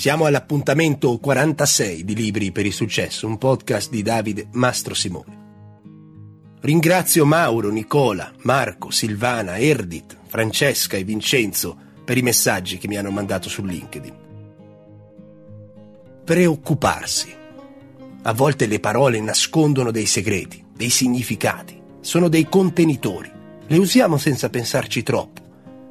Siamo 0.00 0.24
all'appuntamento 0.24 1.18
46 1.18 2.06
di 2.06 2.14
Libri 2.14 2.52
per 2.52 2.64
il 2.64 2.72
Successo, 2.72 3.26
un 3.26 3.36
podcast 3.36 3.90
di 3.90 4.00
Davide 4.00 4.48
Mastro 4.52 4.94
Simone. 4.94 5.38
Ringrazio 6.62 7.26
Mauro, 7.26 7.68
Nicola, 7.68 8.32
Marco, 8.44 8.90
Silvana, 8.90 9.58
Erdit, 9.58 10.16
Francesca 10.26 10.96
e 10.96 11.04
Vincenzo 11.04 11.76
per 12.02 12.16
i 12.16 12.22
messaggi 12.22 12.78
che 12.78 12.88
mi 12.88 12.96
hanno 12.96 13.10
mandato 13.10 13.50
su 13.50 13.62
LinkedIn. 13.62 14.14
Preoccuparsi. 16.24 17.34
A 18.22 18.32
volte 18.32 18.66
le 18.66 18.80
parole 18.80 19.20
nascondono 19.20 19.90
dei 19.90 20.06
segreti, 20.06 20.64
dei 20.74 20.88
significati, 20.88 21.78
sono 22.00 22.28
dei 22.28 22.48
contenitori. 22.48 23.30
Le 23.66 23.76
usiamo 23.76 24.16
senza 24.16 24.48
pensarci 24.48 25.02
troppo, 25.02 25.42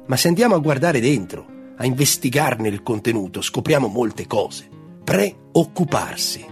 ma 0.08 0.16
se 0.16 0.26
andiamo 0.26 0.56
a 0.56 0.58
guardare 0.58 0.98
dentro, 0.98 1.58
a 1.80 1.86
investigarne 1.86 2.68
il 2.68 2.82
contenuto, 2.82 3.40
scopriamo 3.40 3.88
molte 3.88 4.26
cose. 4.26 4.68
Preoccuparsi. 5.02 6.44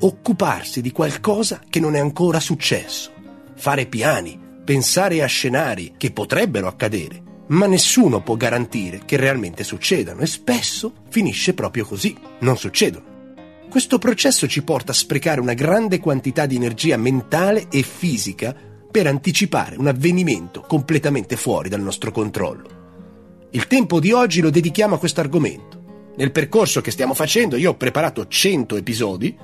Occuparsi 0.00 0.80
di 0.80 0.90
qualcosa 0.90 1.60
che 1.68 1.78
non 1.78 1.94
è 1.94 1.98
ancora 1.98 2.40
successo. 2.40 3.12
Fare 3.54 3.84
piani, 3.84 4.40
pensare 4.64 5.22
a 5.22 5.26
scenari 5.26 5.92
che 5.98 6.10
potrebbero 6.10 6.68
accadere, 6.68 7.22
ma 7.48 7.66
nessuno 7.66 8.22
può 8.22 8.34
garantire 8.36 9.02
che 9.04 9.18
realmente 9.18 9.62
succedano 9.62 10.22
e 10.22 10.26
spesso 10.26 10.94
finisce 11.10 11.52
proprio 11.52 11.84
così, 11.84 12.16
non 12.40 12.56
succedono. 12.56 13.10
Questo 13.68 13.98
processo 13.98 14.48
ci 14.48 14.62
porta 14.62 14.92
a 14.92 14.94
sprecare 14.94 15.40
una 15.40 15.54
grande 15.54 16.00
quantità 16.00 16.46
di 16.46 16.56
energia 16.56 16.96
mentale 16.96 17.66
e 17.70 17.82
fisica 17.82 18.56
per 18.90 19.06
anticipare 19.06 19.76
un 19.76 19.86
avvenimento 19.86 20.62
completamente 20.62 21.36
fuori 21.36 21.68
dal 21.68 21.82
nostro 21.82 22.10
controllo. 22.10 22.81
Il 23.54 23.66
tempo 23.66 24.00
di 24.00 24.12
oggi 24.12 24.40
lo 24.40 24.48
dedichiamo 24.48 24.94
a 24.94 24.98
questo 24.98 25.20
argomento. 25.20 26.12
Nel 26.16 26.32
percorso 26.32 26.80
che 26.80 26.90
stiamo 26.90 27.12
facendo 27.12 27.56
io 27.56 27.72
ho 27.72 27.76
preparato 27.76 28.26
100 28.26 28.76
episodi, 28.76 29.36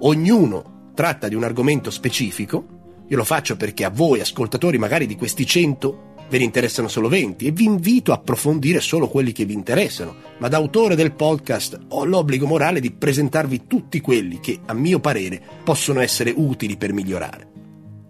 ognuno 0.00 0.90
tratta 0.96 1.28
di 1.28 1.36
un 1.36 1.44
argomento 1.44 1.88
specifico, 1.92 3.04
io 3.06 3.16
lo 3.16 3.22
faccio 3.22 3.56
perché 3.56 3.84
a 3.84 3.90
voi 3.90 4.18
ascoltatori 4.18 4.78
magari 4.78 5.06
di 5.06 5.14
questi 5.14 5.46
100 5.46 6.14
ve 6.28 6.38
ne 6.38 6.44
interessano 6.44 6.88
solo 6.88 7.06
20 7.06 7.46
e 7.46 7.50
vi 7.52 7.62
invito 7.62 8.10
a 8.10 8.16
approfondire 8.16 8.80
solo 8.80 9.06
quelli 9.06 9.30
che 9.30 9.44
vi 9.44 9.54
interessano, 9.54 10.16
ma 10.38 10.48
da 10.48 10.56
autore 10.56 10.96
del 10.96 11.12
podcast 11.12 11.78
ho 11.90 12.04
l'obbligo 12.04 12.46
morale 12.46 12.80
di 12.80 12.90
presentarvi 12.90 13.68
tutti 13.68 14.00
quelli 14.00 14.40
che, 14.40 14.58
a 14.66 14.74
mio 14.74 14.98
parere, 14.98 15.40
possono 15.62 16.00
essere 16.00 16.32
utili 16.34 16.76
per 16.76 16.92
migliorare. 16.92 17.46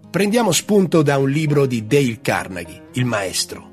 Prendiamo 0.09 0.51
spunto 0.51 1.03
da 1.03 1.19
un 1.19 1.29
libro 1.29 1.67
di 1.67 1.85
Dale 1.85 2.21
Carnegie, 2.21 2.85
il 2.93 3.05
maestro. 3.05 3.69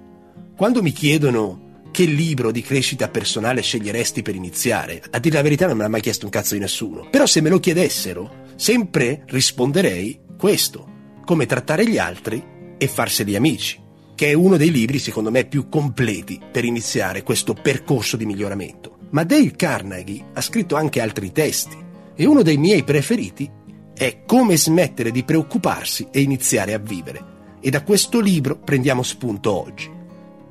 Quando 0.55 0.83
mi 0.83 0.93
chiedono 0.93 1.69
che 2.01 2.07
libro 2.07 2.51
di 2.51 2.63
crescita 2.63 3.11
personale 3.11 3.61
sceglieresti 3.61 4.23
per 4.23 4.35
iniziare, 4.35 5.03
a 5.11 5.19
dire 5.19 5.37
la 5.37 5.43
verità 5.43 5.67
non 5.67 5.77
me 5.77 5.83
l'ha 5.83 5.91
mai 5.91 6.01
chiesto 6.01 6.25
un 6.25 6.31
cazzo 6.31 6.55
di 6.55 6.61
nessuno, 6.61 7.07
però 7.11 7.27
se 7.27 7.43
me 7.43 7.51
lo 7.51 7.61
chiedessero, 7.61 8.47
sempre 8.57 9.25
risponderei 9.27 10.19
questo, 10.39 10.89
come 11.27 11.45
trattare 11.45 11.87
gli 11.87 11.99
altri 11.99 12.43
e 12.79 12.89
farseli 12.89 13.37
amici 13.37 13.79
che 14.15 14.29
è 14.29 14.33
uno 14.33 14.57
dei 14.57 14.71
libri 14.71 14.99
secondo 14.99 15.31
me 15.31 15.45
più 15.45 15.69
completi 15.69 16.41
per 16.51 16.65
iniziare 16.65 17.23
questo 17.23 17.53
percorso 17.53 18.17
di 18.17 18.25
miglioramento. 18.25 18.97
Ma 19.11 19.25
Dale 19.25 19.55
Carnegie 19.55 20.25
ha 20.33 20.41
scritto 20.41 20.77
anche 20.77 21.03
altri 21.03 21.33
testi 21.33 21.77
e 22.15 22.25
uno 22.25 22.41
dei 22.41 22.57
miei 22.57 22.83
preferiti 22.83 23.51
è 23.95 24.23
Come 24.25 24.57
smettere 24.57 25.11
di 25.11 25.23
preoccuparsi 25.23 26.09
e 26.11 26.23
iniziare 26.23 26.73
a 26.73 26.79
vivere. 26.79 27.25
E 27.61 27.69
da 27.69 27.83
questo 27.83 28.21
libro 28.21 28.59
prendiamo 28.59 29.03
spunto 29.03 29.53
oggi. 29.53 30.00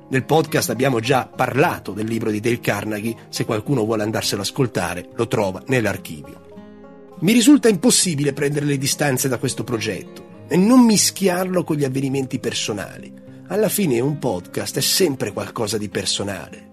Nel 0.10 0.26
podcast 0.26 0.70
abbiamo 0.70 1.00
già 1.00 1.26
parlato 1.26 1.92
del 1.92 2.08
libro 2.08 2.32
di 2.32 2.40
Dale 2.40 2.60
Carnegie, 2.60 3.16
se 3.30 3.46
qualcuno 3.46 3.86
vuole 3.86 4.04
andarselo 4.04 4.42
ad 4.42 4.48
ascoltare 4.48 5.10
lo 5.16 5.28
trova 5.28 5.64
nell'archivio. 5.68 7.18
Mi 7.20 7.32
risulta 7.32 7.70
impossibile 7.70 8.34
prendere 8.34 8.66
le 8.66 8.78
distanze 8.78 9.28
da 9.28 9.38
questo 9.38 9.64
progetto 9.64 10.46
e 10.48 10.58
non 10.58 10.86
mischiarlo 10.86 11.64
con 11.64 11.76
gli 11.76 11.84
avvenimenti 11.84 12.40
personali 12.40 13.20
alla 13.52 13.70
fine 13.70 14.00
un 14.00 14.20
podcast 14.20 14.78
è 14.78 14.82
sempre 14.82 15.34
qualcosa 15.34 15.80
di 15.80 15.90
personale. 15.90 16.68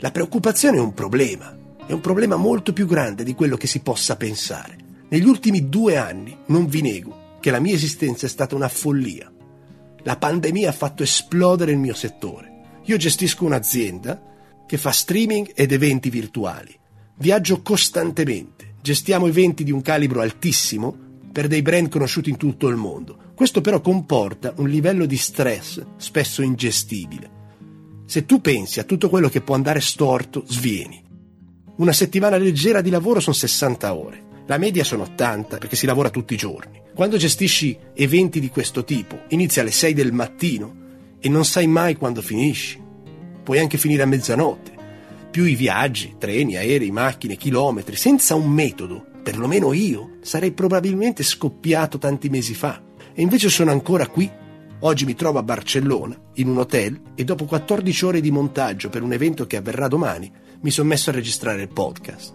La 0.00 0.10
preoccupazione 0.10 0.76
è 0.76 0.80
un 0.80 0.92
problema, 0.92 1.56
è 1.86 1.92
un 1.92 2.00
problema 2.02 2.36
molto 2.36 2.74
più 2.74 2.86
grande 2.86 3.24
di 3.24 3.34
quello 3.34 3.56
che 3.56 3.66
si 3.66 3.80
possa 3.80 4.16
pensare. 4.16 4.76
Negli 5.08 5.24
ultimi 5.24 5.70
due 5.70 5.96
anni, 5.96 6.36
non 6.48 6.66
vi 6.66 6.82
nego, 6.82 7.38
che 7.40 7.50
la 7.50 7.58
mia 7.58 7.74
esistenza 7.74 8.26
è 8.26 8.28
stata 8.28 8.54
una 8.54 8.68
follia. 8.68 9.32
La 10.02 10.18
pandemia 10.18 10.68
ha 10.68 10.72
fatto 10.72 11.02
esplodere 11.02 11.72
il 11.72 11.78
mio 11.78 11.94
settore. 11.94 12.49
Io 12.84 12.96
gestisco 12.96 13.44
un'azienda 13.44 14.22
che 14.66 14.76
fa 14.76 14.90
streaming 14.90 15.52
ed 15.54 15.72
eventi 15.72 16.10
virtuali. 16.10 16.76
Viaggio 17.16 17.62
costantemente, 17.62 18.74
gestiamo 18.80 19.26
eventi 19.26 19.64
di 19.64 19.72
un 19.72 19.82
calibro 19.82 20.20
altissimo 20.20 20.96
per 21.32 21.46
dei 21.46 21.62
brand 21.62 21.88
conosciuti 21.88 22.30
in 22.30 22.36
tutto 22.36 22.68
il 22.68 22.76
mondo 22.76 23.28
questo 23.40 23.62
però 23.62 23.80
comporta 23.80 24.52
un 24.58 24.68
livello 24.68 25.06
di 25.06 25.16
stress 25.16 25.82
spesso 25.96 26.42
ingestibile. 26.42 27.30
Se 28.04 28.26
tu 28.26 28.42
pensi 28.42 28.80
a 28.80 28.84
tutto 28.84 29.08
quello 29.08 29.30
che 29.30 29.40
può 29.40 29.54
andare 29.54 29.80
storto, 29.80 30.44
svieni. 30.46 31.02
Una 31.76 31.94
settimana 31.94 32.36
leggera 32.36 32.82
di 32.82 32.90
lavoro 32.90 33.18
sono 33.18 33.34
60 33.34 33.94
ore, 33.94 34.24
la 34.46 34.58
media 34.58 34.84
sono 34.84 35.04
80 35.04 35.56
perché 35.56 35.74
si 35.74 35.86
lavora 35.86 36.10
tutti 36.10 36.34
i 36.34 36.36
giorni. 36.36 36.82
Quando 36.94 37.16
gestisci 37.16 37.78
eventi 37.94 38.40
di 38.40 38.50
questo 38.50 38.84
tipo, 38.84 39.22
inizia 39.28 39.62
alle 39.62 39.70
6 39.70 39.94
del 39.94 40.12
mattino 40.12 40.89
e 41.20 41.28
non 41.28 41.44
sai 41.44 41.66
mai 41.66 41.96
quando 41.96 42.22
finisci. 42.22 42.82
Puoi 43.42 43.58
anche 43.58 43.78
finire 43.78 44.02
a 44.02 44.06
mezzanotte. 44.06 44.78
Più 45.30 45.44
i 45.44 45.54
viaggi, 45.54 46.16
treni, 46.18 46.56
aerei, 46.56 46.90
macchine, 46.90 47.36
chilometri, 47.36 47.94
senza 47.94 48.34
un 48.34 48.50
metodo, 48.50 49.06
perlomeno 49.22 49.72
io, 49.72 50.16
sarei 50.22 50.52
probabilmente 50.52 51.22
scoppiato 51.22 51.98
tanti 51.98 52.28
mesi 52.28 52.54
fa. 52.54 52.82
E 53.14 53.22
invece 53.22 53.48
sono 53.48 53.70
ancora 53.70 54.08
qui. 54.08 54.30
Oggi 54.80 55.04
mi 55.04 55.14
trovo 55.14 55.38
a 55.38 55.42
Barcellona, 55.42 56.18
in 56.34 56.48
un 56.48 56.58
hotel, 56.58 57.00
e 57.14 57.22
dopo 57.22 57.44
14 57.44 58.04
ore 58.06 58.20
di 58.20 58.30
montaggio 58.30 58.88
per 58.88 59.02
un 59.02 59.12
evento 59.12 59.46
che 59.46 59.58
avverrà 59.58 59.88
domani, 59.88 60.32
mi 60.62 60.70
sono 60.70 60.88
messo 60.88 61.10
a 61.10 61.12
registrare 61.12 61.62
il 61.62 61.68
podcast. 61.68 62.32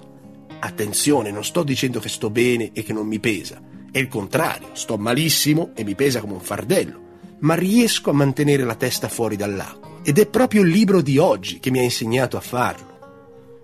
Attenzione, 0.60 1.32
non 1.32 1.44
sto 1.44 1.64
dicendo 1.64 2.00
che 2.00 2.10
sto 2.10 2.30
bene 2.30 2.72
e 2.72 2.84
che 2.84 2.94
non 2.94 3.08
mi 3.08 3.20
pesa. 3.20 3.62
È 3.92 3.98
il 3.98 4.08
contrario, 4.08 4.70
sto 4.74 4.98
malissimo 4.98 5.72
e 5.76 5.84
mi 5.84 5.96
pesa 5.96 6.20
come 6.20 6.34
un 6.34 6.40
fardello, 6.40 7.05
ma 7.40 7.56
riesco 7.56 8.10
a 8.10 8.14
mantenere 8.14 8.64
la 8.64 8.76
testa 8.76 9.08
fuori 9.08 9.36
dall'acqua. 9.36 10.00
Ed 10.04 10.20
è 10.20 10.28
proprio 10.28 10.62
il 10.62 10.70
libro 10.70 11.02
di 11.02 11.18
oggi 11.18 11.60
che 11.60 11.72
mi 11.72 11.80
ha 11.80 11.84
insegnato 11.84 12.38
a 12.38 12.42
farlo. 12.42 12.94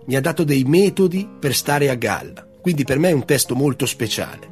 Mi 0.06 0.16
ha 0.16 0.20
dato 0.20 0.44
dei 0.44 0.64
metodi 0.64 1.28
per 1.38 1.54
stare 1.54 1.88
a 1.88 1.94
galla, 1.94 2.46
quindi 2.60 2.84
per 2.84 2.98
me 2.98 3.10
è 3.10 3.12
un 3.12 3.24
testo 3.24 3.54
molto 3.54 3.86
speciale. 3.86 4.50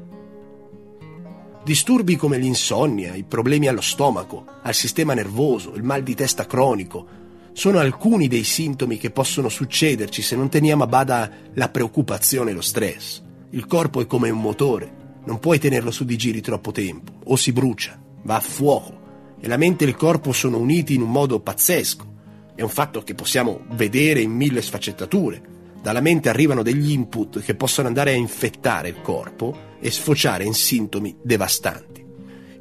Disturbi 1.65 2.17
come 2.17 2.39
l'insonnia, 2.39 3.15
i 3.15 3.25
problemi 3.25 3.67
allo 3.67 3.81
stomaco, 3.81 4.45
al 4.63 4.75
sistema 4.75 5.15
nervoso, 5.15 5.75
il 5.75 5.83
mal 5.83 6.03
di 6.03 6.15
testa 6.15 6.47
cronico, 6.47 7.19
sono 7.53 7.79
alcuni 7.79 8.29
dei 8.29 8.45
sintomi 8.45 8.97
che 8.97 9.11
possono 9.11 9.49
succederci 9.49 10.23
se 10.23 10.37
non 10.37 10.49
teniamo 10.49 10.85
a 10.85 10.87
bada 10.87 11.31
la 11.55 11.69
preoccupazione 11.69 12.53
e 12.53 12.55
lo 12.55 12.61
stress. 12.61 13.23
Il 13.51 13.67
corpo 13.67 14.01
è 14.01 14.07
come 14.07 14.31
un 14.31 14.41
motore, 14.41 15.19
non 15.25 15.39
puoi 15.39 15.59
tenerlo 15.59 15.91
su 15.91 16.05
di 16.05 16.17
giri 16.17 16.41
troppo 16.41 16.73
tempo, 16.73 17.13
o 17.25 17.37
si 17.37 17.53
brucia, 17.53 18.01
va 18.23 18.37
a 18.37 18.41
fuoco, 18.41 19.00
e 19.41 19.49
la 19.49 19.57
mente 19.57 19.85
e 19.85 19.89
il 19.89 19.97
corpo 19.97 20.33
sono 20.33 20.59
uniti 20.59 20.95
in 20.95 21.03
un 21.03 21.11
modo 21.11 21.41
pazzesco. 21.41 22.09
È 22.55 22.63
un 22.63 22.69
fatto 22.69 23.03
che 23.03 23.15
possiamo 23.15 23.63
vedere 23.71 24.21
in 24.21 24.33
mille 24.33 24.61
sfaccettature. 24.61 25.41
Dalla 25.81 26.01
mente 26.01 26.29
arrivano 26.29 26.63
degli 26.63 26.91
input 26.91 27.41
che 27.41 27.55
possono 27.55 27.89
andare 27.89 28.11
a 28.13 28.17
infettare 28.17 28.89
il 28.89 29.01
corpo 29.01 29.69
e 29.81 29.91
sfociare 29.91 30.45
in 30.45 30.53
sintomi 30.53 31.17
devastanti. 31.23 32.05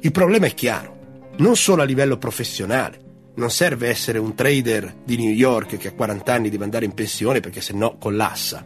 Il 0.00 0.10
problema 0.10 0.46
è 0.46 0.54
chiaro, 0.54 1.28
non 1.36 1.54
solo 1.54 1.82
a 1.82 1.84
livello 1.84 2.16
professionale. 2.16 3.08
Non 3.34 3.50
serve 3.50 3.88
essere 3.88 4.18
un 4.18 4.34
trader 4.34 4.96
di 5.04 5.16
New 5.16 5.30
York 5.30 5.76
che 5.76 5.88
a 5.88 5.92
40 5.92 6.32
anni 6.32 6.48
deve 6.48 6.64
andare 6.64 6.86
in 6.86 6.92
pensione 6.94 7.40
perché 7.40 7.60
se 7.60 7.74
no 7.74 7.98
collassa. 7.98 8.64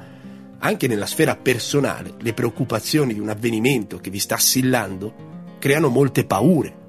Anche 0.59 0.87
nella 0.87 1.07
sfera 1.07 1.37
personale, 1.37 2.15
le 2.21 2.33
preoccupazioni 2.33 3.13
di 3.13 3.21
un 3.21 3.29
avvenimento 3.29 3.99
che 3.99 4.11
vi 4.11 4.21
sta 4.21 4.37
assillando 4.37 5.57
creano 5.59 5.89
molte 5.89 6.25
paure. 6.25 6.83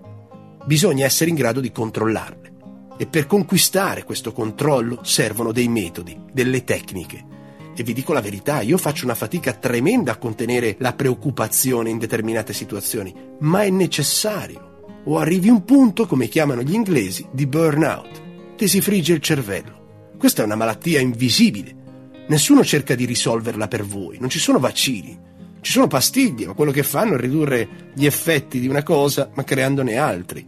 Bisogna 0.65 1.05
essere 1.05 1.29
in 1.29 1.35
grado 1.35 1.59
di 1.59 1.71
controllarle. 1.71 2.53
E 2.97 3.07
per 3.07 3.27
conquistare 3.27 4.03
questo 4.03 4.31
controllo 4.31 4.99
servono 5.03 5.51
dei 5.51 5.67
metodi, 5.67 6.19
delle 6.31 6.63
tecniche 6.63 7.33
e 7.77 7.83
vi 7.83 7.91
dico 7.91 8.13
la 8.13 8.21
verità, 8.21 8.61
io 8.61 8.77
faccio 8.77 9.03
una 9.03 9.15
fatica 9.15 9.51
tremenda 9.51 10.13
a 10.13 10.17
contenere 10.17 10.77
la 10.79 10.93
preoccupazione 10.93 11.89
in 11.89 11.97
determinate 11.97 12.53
situazioni, 12.53 13.13
ma 13.39 13.63
è 13.63 13.69
necessario. 13.69 15.01
O 15.03 15.17
arrivi 15.17 15.49
a 15.49 15.51
un 15.51 15.65
punto, 15.65 16.07
come 16.07 16.29
chiamano 16.29 16.61
gli 16.61 16.73
inglesi, 16.73 17.27
di 17.33 17.45
burnout. 17.45 18.55
Ti 18.55 18.67
si 18.69 18.79
frigge 18.79 19.11
il 19.11 19.19
cervello. 19.19 20.13
Questa 20.17 20.41
è 20.41 20.45
una 20.45 20.55
malattia 20.55 21.01
invisibile. 21.01 21.75
Nessuno 22.29 22.63
cerca 22.63 22.95
di 22.95 23.03
risolverla 23.03 23.67
per 23.67 23.83
voi, 23.83 24.19
non 24.19 24.29
ci 24.29 24.39
sono 24.39 24.57
vaccini. 24.57 25.19
Ci 25.65 25.71
sono 25.71 25.87
pastiglie, 25.87 26.45
ma 26.45 26.53
quello 26.53 26.69
che 26.69 26.83
fanno 26.83 27.15
è 27.15 27.17
ridurre 27.17 27.89
gli 27.95 28.05
effetti 28.05 28.59
di 28.59 28.67
una 28.67 28.83
cosa, 28.83 29.31
ma 29.33 29.43
creandone 29.43 29.97
altri. 29.97 30.45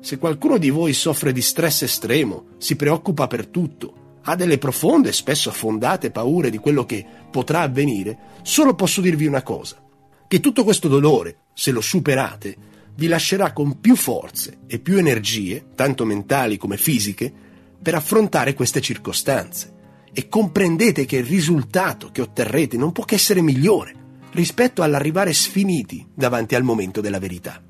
Se 0.00 0.18
qualcuno 0.18 0.58
di 0.58 0.68
voi 0.68 0.92
soffre 0.92 1.32
di 1.32 1.40
stress 1.40 1.80
estremo, 1.80 2.44
si 2.58 2.76
preoccupa 2.76 3.26
per 3.26 3.46
tutto, 3.46 4.18
ha 4.20 4.36
delle 4.36 4.58
profonde, 4.58 5.14
spesso 5.14 5.50
fondate 5.50 6.10
paure 6.10 6.50
di 6.50 6.58
quello 6.58 6.84
che 6.84 7.02
potrà 7.30 7.60
avvenire, 7.60 8.18
solo 8.42 8.74
posso 8.74 9.00
dirvi 9.00 9.24
una 9.24 9.42
cosa, 9.42 9.82
che 10.28 10.40
tutto 10.40 10.62
questo 10.62 10.88
dolore, 10.88 11.44
se 11.54 11.70
lo 11.70 11.80
superate, 11.80 12.54
vi 12.96 13.06
lascerà 13.06 13.54
con 13.54 13.80
più 13.80 13.96
forze 13.96 14.58
e 14.66 14.78
più 14.78 14.98
energie, 14.98 15.68
tanto 15.74 16.04
mentali 16.04 16.58
come 16.58 16.76
fisiche, 16.76 17.32
per 17.80 17.94
affrontare 17.94 18.52
queste 18.52 18.82
circostanze. 18.82 19.72
E 20.12 20.28
comprendete 20.28 21.06
che 21.06 21.16
il 21.16 21.24
risultato 21.24 22.10
che 22.12 22.20
otterrete 22.20 22.76
non 22.76 22.92
può 22.92 23.04
che 23.04 23.14
essere 23.14 23.40
migliore 23.40 23.99
rispetto 24.32 24.82
all'arrivare 24.82 25.32
sfiniti 25.32 26.06
davanti 26.14 26.54
al 26.54 26.62
momento 26.62 27.00
della 27.00 27.18
verità. 27.18 27.62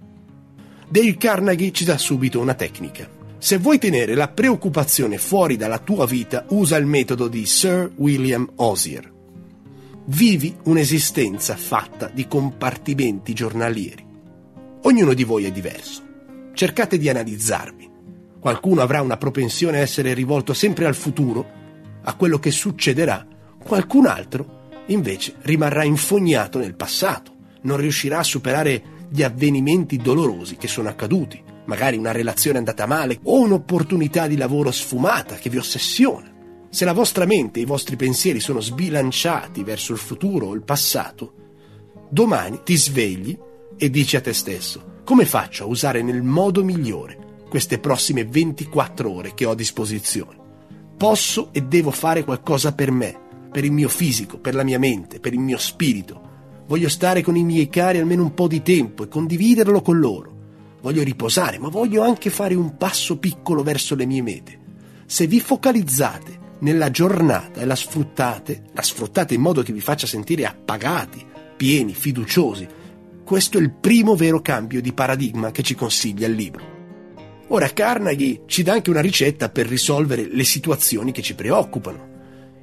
Dale 0.88 1.16
Carnegie 1.16 1.72
ci 1.72 1.84
dà 1.84 1.96
subito 1.96 2.40
una 2.40 2.54
tecnica. 2.54 3.08
Se 3.38 3.56
vuoi 3.58 3.78
tenere 3.78 4.14
la 4.14 4.28
preoccupazione 4.28 5.16
fuori 5.16 5.56
dalla 5.56 5.78
tua 5.78 6.04
vita, 6.04 6.44
usa 6.48 6.76
il 6.76 6.84
metodo 6.84 7.28
di 7.28 7.46
Sir 7.46 7.92
William 7.96 8.50
Osier. 8.56 9.10
Vivi 10.06 10.54
un'esistenza 10.64 11.56
fatta 11.56 12.10
di 12.12 12.26
compartimenti 12.26 13.32
giornalieri. 13.32 14.04
Ognuno 14.82 15.14
di 15.14 15.24
voi 15.24 15.44
è 15.44 15.52
diverso. 15.52 16.02
Cercate 16.52 16.98
di 16.98 17.08
analizzarvi. 17.08 17.88
Qualcuno 18.40 18.82
avrà 18.82 19.00
una 19.00 19.16
propensione 19.16 19.78
a 19.78 19.82
essere 19.82 20.12
rivolto 20.12 20.52
sempre 20.52 20.86
al 20.86 20.94
futuro, 20.94 21.46
a 22.02 22.14
quello 22.14 22.38
che 22.38 22.50
succederà, 22.50 23.26
qualcun 23.62 24.06
altro 24.06 24.59
invece 24.92 25.34
rimarrà 25.42 25.84
infognato 25.84 26.58
nel 26.58 26.74
passato, 26.74 27.32
non 27.62 27.76
riuscirà 27.76 28.18
a 28.18 28.24
superare 28.24 28.98
gli 29.10 29.22
avvenimenti 29.22 29.96
dolorosi 29.96 30.56
che 30.56 30.68
sono 30.68 30.88
accaduti, 30.88 31.42
magari 31.66 31.96
una 31.96 32.12
relazione 32.12 32.58
andata 32.58 32.86
male 32.86 33.18
o 33.24 33.40
un'opportunità 33.40 34.26
di 34.26 34.36
lavoro 34.36 34.70
sfumata 34.70 35.36
che 35.36 35.50
vi 35.50 35.58
ossessiona. 35.58 36.30
Se 36.70 36.84
la 36.84 36.92
vostra 36.92 37.24
mente 37.24 37.58
e 37.58 37.62
i 37.62 37.66
vostri 37.66 37.96
pensieri 37.96 38.38
sono 38.38 38.60
sbilanciati 38.60 39.64
verso 39.64 39.92
il 39.92 39.98
futuro 39.98 40.46
o 40.46 40.54
il 40.54 40.62
passato, 40.62 41.34
domani 42.08 42.60
ti 42.64 42.76
svegli 42.76 43.36
e 43.76 43.90
dici 43.90 44.16
a 44.16 44.20
te 44.20 44.32
stesso 44.32 44.90
come 45.10 45.24
faccio 45.24 45.64
a 45.64 45.66
usare 45.66 46.02
nel 46.02 46.22
modo 46.22 46.62
migliore 46.62 47.42
queste 47.48 47.80
prossime 47.80 48.24
24 48.24 49.12
ore 49.12 49.34
che 49.34 49.44
ho 49.44 49.50
a 49.50 49.56
disposizione. 49.56 50.38
Posso 50.96 51.48
e 51.50 51.62
devo 51.62 51.90
fare 51.90 52.22
qualcosa 52.22 52.72
per 52.72 52.92
me, 52.92 53.19
per 53.50 53.64
il 53.64 53.72
mio 53.72 53.88
fisico, 53.88 54.38
per 54.38 54.54
la 54.54 54.62
mia 54.62 54.78
mente, 54.78 55.20
per 55.20 55.32
il 55.32 55.40
mio 55.40 55.58
spirito. 55.58 56.28
Voglio 56.66 56.88
stare 56.88 57.22
con 57.22 57.36
i 57.36 57.42
miei 57.42 57.68
cari 57.68 57.98
almeno 57.98 58.22
un 58.22 58.32
po' 58.32 58.46
di 58.46 58.62
tempo 58.62 59.02
e 59.02 59.08
condividerlo 59.08 59.82
con 59.82 59.98
loro. 59.98 60.38
Voglio 60.80 61.02
riposare, 61.02 61.58
ma 61.58 61.68
voglio 61.68 62.02
anche 62.02 62.30
fare 62.30 62.54
un 62.54 62.76
passo 62.76 63.18
piccolo 63.18 63.62
verso 63.62 63.94
le 63.94 64.06
mie 64.06 64.22
mete. 64.22 64.58
Se 65.04 65.26
vi 65.26 65.40
focalizzate 65.40 66.38
nella 66.60 66.90
giornata 66.90 67.60
e 67.60 67.64
la 67.64 67.74
sfruttate, 67.74 68.64
la 68.72 68.82
sfruttate 68.82 69.34
in 69.34 69.40
modo 69.40 69.62
che 69.62 69.72
vi 69.72 69.80
faccia 69.80 70.06
sentire 70.06 70.46
appagati, 70.46 71.26
pieni, 71.56 71.92
fiduciosi, 71.92 72.66
questo 73.24 73.58
è 73.58 73.60
il 73.60 73.72
primo 73.72 74.14
vero 74.14 74.40
cambio 74.40 74.80
di 74.80 74.92
paradigma 74.92 75.50
che 75.50 75.62
ci 75.62 75.74
consiglia 75.74 76.26
il 76.26 76.34
libro. 76.34 76.78
Ora 77.48 77.68
Carnegie 77.68 78.42
ci 78.46 78.62
dà 78.62 78.74
anche 78.74 78.90
una 78.90 79.00
ricetta 79.00 79.48
per 79.48 79.66
risolvere 79.66 80.28
le 80.30 80.44
situazioni 80.44 81.10
che 81.10 81.20
ci 81.20 81.34
preoccupano 81.34 82.09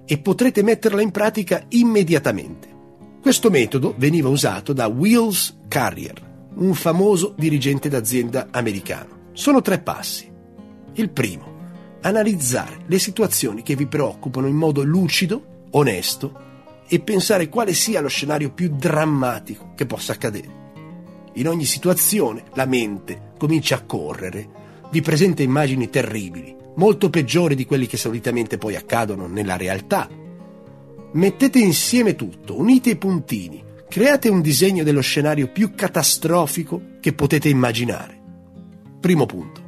e 0.10 0.18
potrete 0.20 0.64
metterla 0.64 1.02
in 1.02 1.12
pratica 1.12 1.66
immediatamente. 1.70 2.76
Questo 3.22 3.50
metodo 3.50 3.94
veniva 3.98 4.30
usato 4.30 4.72
da 4.72 4.88
Wills 4.88 5.58
Carrier, 5.68 6.50
un 6.56 6.74
famoso 6.74 7.34
dirigente 7.38 7.90
d'azienda 7.90 8.48
americano. 8.52 9.26
Sono 9.34 9.62
tre 9.62 9.80
passi. 9.80 10.32
Il 10.94 11.10
primo, 11.10 11.56
analizzare 12.02 12.86
le 12.88 13.00
situazioni 13.00 13.64
che 13.64 13.76
vi 13.76 13.86
preoccupano 13.86 14.48
in 14.48 14.56
modo 14.56 14.82
lucido, 14.82 15.66
onesto 15.72 16.46
e 16.88 17.02
pensare 17.02 17.50
quale 17.50 17.74
sia 17.74 18.00
lo 18.00 18.08
scenario 18.08 18.52
più 18.52 18.70
drammatico 18.70 19.74
che 19.76 19.86
possa 19.86 20.14
accadere. 20.14 20.56
In 21.34 21.50
ogni 21.50 21.66
situazione 21.66 22.46
la 22.54 22.66
mente 22.66 23.34
comincia 23.38 23.76
a 23.76 23.82
correre, 23.82 24.48
vi 24.90 25.02
presenta 25.02 25.44
immagini 25.44 25.90
terribili, 25.90 26.56
molto 26.78 27.10
peggiori 27.10 27.56
di 27.56 27.66
quelli 27.66 27.86
che 27.86 27.98
solitamente 27.98 28.58
poi 28.58 28.76
accadono 28.76 29.28
nella 29.28 29.58
realtà. 29.58 30.10
Mettete 31.14 31.60
insieme 31.60 32.16
tutto, 32.16 32.58
unite 32.58 32.92
i 32.92 32.96
puntini, 32.96 33.64
create 33.88 34.30
un 34.30 34.42
disegno 34.42 34.84
dello 34.84 35.02
scenario 35.02 35.48
più 35.48 35.74
catastrofico 35.76 36.82
che 37.00 37.14
potete 37.14 37.50
immaginare. 37.50 38.20
Primo 39.00 39.26
punto. 39.26 39.62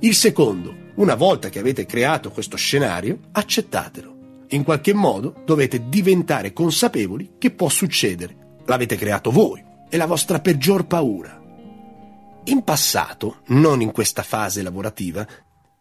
Il 0.00 0.14
secondo, 0.14 0.74
una 0.96 1.14
volta 1.14 1.48
che 1.48 1.58
avete 1.58 1.86
creato 1.86 2.30
questo 2.30 2.56
scenario, 2.56 3.18
accettatelo. 3.32 4.18
In 4.48 4.64
qualche 4.64 4.92
modo 4.92 5.42
dovete 5.44 5.88
diventare 5.88 6.52
consapevoli 6.52 7.34
che 7.38 7.52
può 7.52 7.68
succedere. 7.68 8.36
L'avete 8.66 8.96
creato 8.96 9.30
voi, 9.30 9.62
è 9.88 9.96
la 9.96 10.06
vostra 10.06 10.40
peggior 10.40 10.86
paura. 10.86 11.40
In 12.44 12.64
passato, 12.64 13.42
non 13.48 13.80
in 13.80 13.92
questa 13.92 14.22
fase 14.22 14.62
lavorativa, 14.62 15.26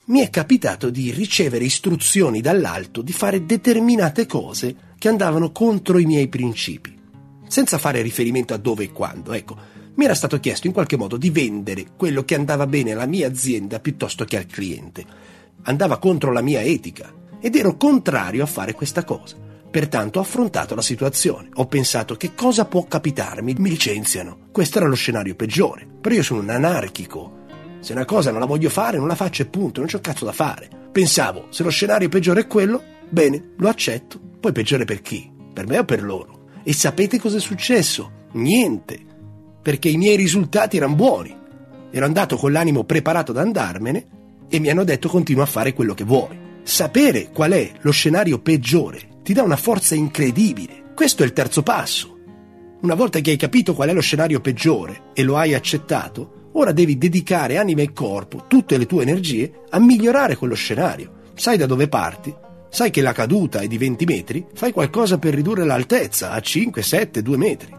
mi 0.10 0.22
è 0.22 0.30
capitato 0.32 0.90
di 0.90 1.12
ricevere 1.12 1.66
istruzioni 1.66 2.42
dall'alto 2.42 3.04
di 3.04 3.14
fare 3.14 3.46
determinate 3.46 4.26
cose 4.26 4.76
che 4.98 5.08
andavano 5.08 5.52
contro 5.52 6.00
i 6.00 6.06
miei 6.06 6.28
principi, 6.28 6.98
senza 7.48 7.78
fare 7.78 8.02
riferimento 8.02 8.56
a 8.56 8.58
dove 8.58 8.86
e 8.86 8.92
quando. 8.92 9.34
Ecco, 9.34 9.56
mi 9.94 10.06
era 10.06 10.16
stato 10.16 10.40
chiesto 10.40 10.66
in 10.66 10.74
qualche 10.74 10.98
modo 10.98 11.16
di 11.16 11.30
vendere 11.30 11.86
quello 11.96 12.26
che 12.26 12.34
andava 12.34 12.66
bene 12.66 12.94
alla 12.94 13.06
mia 13.06 13.28
azienda 13.28 13.80
piuttosto 13.80 14.26
che 14.26 14.38
al 14.38 14.48
cliente. 14.48 15.06
Andava 15.64 16.00
contro 16.00 16.32
la 16.32 16.42
mia 16.42 16.62
etica 16.62 17.14
ed 17.40 17.56
ero 17.56 17.78
contrario 17.78 18.42
a 18.42 18.48
fare 18.48 18.74
questa 18.74 19.04
cosa. 19.04 19.36
Pertanto 19.70 20.18
ho 20.18 20.24
affrontato 20.24 20.74
la 20.74 20.82
situazione. 20.82 21.50
Ho 21.54 21.68
pensato 21.68 22.16
che 22.16 22.34
cosa 22.34 22.66
può 22.66 22.88
capitarmi? 22.88 23.54
Mi 23.60 23.70
licenziano. 23.70 24.48
Questo 24.52 24.80
era 24.80 24.88
lo 24.88 24.96
scenario 24.96 25.36
peggiore. 25.36 25.88
Però 26.02 26.16
io 26.16 26.24
sono 26.24 26.42
un 26.42 26.50
anarchico 26.50 27.39
se 27.80 27.94
una 27.94 28.06
cosa 28.06 28.32
non 28.32 28.40
la 28.40 28.46
voglio 28.46 28.70
fare, 28.70 28.98
non 28.98 29.08
la 29.08 29.16
faccio 29.16 29.42
e 29.42 29.46
punto, 29.46 29.80
non 29.80 29.90
c'ho 29.90 30.02
cazzo 30.02 30.26
da 30.26 30.32
fare. 30.32 30.70
Pensavo, 30.92 31.48
se 31.50 31.64
lo 31.64 31.70
scenario 31.70 32.10
peggiore 32.10 32.42
è 32.42 32.48
quello, 32.48 32.84
bene, 33.10 33.52
lo 33.58 33.70
accetto. 33.70 34.20
Poi 34.40 34.52
peggiore 34.52 34.86
per 34.86 35.02
chi? 35.02 35.32
Per 35.54 35.68
me 35.68 35.80
o 35.80 35.86
per 35.86 36.04
loro? 36.04 36.48
E 36.64 36.74
sapete 36.74 37.20
cosa 37.20 37.38
è 37.38 37.42
successo? 37.42 38.12
Niente. 38.34 39.00
Perché 39.62 39.90
i 39.90 39.98
miei 39.98 40.16
risultati 40.16 40.78
erano 40.78 40.96
buoni. 40.96 41.36
Ero 41.92 42.06
andato 42.06 42.38
con 42.38 42.52
l'animo 42.52 42.84
preparato 42.84 43.32
ad 43.32 43.38
andarmene 43.38 44.08
e 44.50 44.60
mi 44.60 44.70
hanno 44.70 44.84
detto 44.84 45.10
continua 45.10 45.44
a 45.44 45.48
fare 45.48 45.74
quello 45.74 45.94
che 45.94 46.04
vuoi. 46.04 46.38
Sapere 46.64 47.30
qual 47.32 47.52
è 47.52 47.72
lo 47.82 47.92
scenario 47.92 48.40
peggiore 48.40 49.18
ti 49.24 49.34
dà 49.34 49.44
una 49.44 49.56
forza 49.56 49.96
incredibile. 49.96 50.92
Questo 50.96 51.24
è 51.24 51.26
il 51.26 51.34
terzo 51.34 51.64
passo. 51.64 52.18
Una 52.82 52.96
volta 52.96 53.20
che 53.20 53.32
hai 53.32 53.38
capito 53.38 53.74
qual 53.74 53.90
è 53.90 53.94
lo 53.94 54.02
scenario 54.02 54.40
peggiore 54.40 55.12
e 55.14 55.24
lo 55.24 55.38
hai 55.38 55.54
accettato, 55.54 56.39
Ora 56.54 56.72
devi 56.72 56.98
dedicare 56.98 57.58
anima 57.58 57.82
e 57.82 57.94
corpo, 57.94 58.46
tutte 58.48 58.78
le 58.78 58.86
tue 58.86 59.04
energie, 59.04 59.62
a 59.70 59.80
migliorare 59.80 60.36
quello 60.36 60.56
scenario. 60.56 61.18
Sai 61.36 61.58
da 61.58 61.66
dove 61.66 61.88
parti? 61.88 62.34
Sai 62.70 62.90
che 62.90 63.02
la 63.02 63.14
caduta 63.14 63.60
è 63.60 63.68
di 63.68 63.78
20 63.78 64.06
metri? 64.06 64.46
Fai 64.54 64.72
qualcosa 64.72 65.18
per 65.18 65.34
ridurre 65.34 65.66
l'altezza 65.66 66.32
a 66.32 66.40
5, 66.40 66.82
7, 66.82 67.22
2 67.22 67.38
metri. 67.38 67.78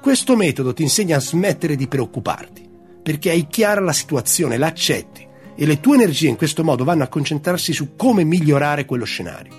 Questo 0.00 0.36
metodo 0.36 0.72
ti 0.72 0.82
insegna 0.82 1.16
a 1.16 1.20
smettere 1.20 1.76
di 1.76 1.86
preoccuparti, 1.86 2.68
perché 3.02 3.30
hai 3.30 3.46
chiara 3.46 3.80
la 3.80 3.92
situazione, 3.92 4.56
l'accetti 4.56 5.26
e 5.54 5.66
le 5.66 5.80
tue 5.80 5.96
energie 5.96 6.28
in 6.28 6.36
questo 6.36 6.62
modo 6.62 6.84
vanno 6.84 7.02
a 7.02 7.08
concentrarsi 7.08 7.72
su 7.72 7.96
come 7.96 8.24
migliorare 8.24 8.84
quello 8.84 9.04
scenario. 9.04 9.52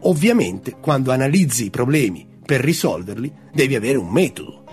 Ovviamente, 0.00 0.76
quando 0.80 1.12
analizzi 1.12 1.64
i 1.64 1.70
problemi 1.70 2.26
per 2.44 2.60
risolverli, 2.60 3.32
devi 3.52 3.74
avere 3.74 3.96
un 3.96 4.08
metodo 4.08 4.63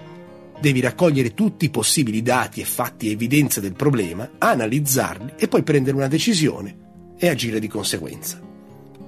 Devi 0.62 0.80
raccogliere 0.80 1.34
tutti 1.34 1.66
i 1.66 1.72
possibili 1.72 2.22
dati 2.22 2.62
e 2.62 2.66
fatti 2.66 3.08
e 3.08 3.14
evidenze 3.14 3.62
del 3.62 3.74
problema, 3.74 4.30
analizzarli 4.38 5.34
e 5.36 5.48
poi 5.48 5.64
prendere 5.64 5.96
una 5.98 6.08
decisione 6.08 7.14
e 7.18 7.28
agire 7.28 7.60
di 7.60 7.68
conseguenza. 7.68 8.40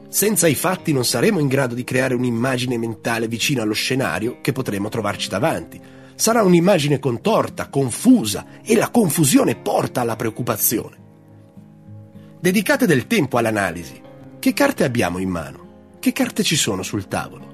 Senza 0.09 0.47
i 0.47 0.55
fatti 0.55 0.91
non 0.93 1.05
saremo 1.05 1.39
in 1.39 1.47
grado 1.47 1.75
di 1.75 1.83
creare 1.83 2.15
un'immagine 2.15 2.75
mentale 2.79 3.27
vicina 3.27 3.61
allo 3.61 3.73
scenario 3.73 4.41
che 4.41 4.51
potremo 4.51 4.89
trovarci 4.89 5.29
davanti. 5.29 5.79
Sarà 6.15 6.41
un'immagine 6.41 6.97
contorta, 6.97 7.69
confusa 7.69 8.45
e 8.63 8.75
la 8.75 8.89
confusione 8.89 9.55
porta 9.55 10.01
alla 10.01 10.15
preoccupazione. 10.15 10.97
Dedicate 12.39 12.87
del 12.87 13.05
tempo 13.05 13.37
all'analisi. 13.37 14.01
Che 14.39 14.53
carte 14.53 14.83
abbiamo 14.83 15.19
in 15.19 15.29
mano? 15.29 15.97
Che 15.99 16.11
carte 16.13 16.41
ci 16.41 16.55
sono 16.55 16.81
sul 16.81 17.07
tavolo? 17.07 17.52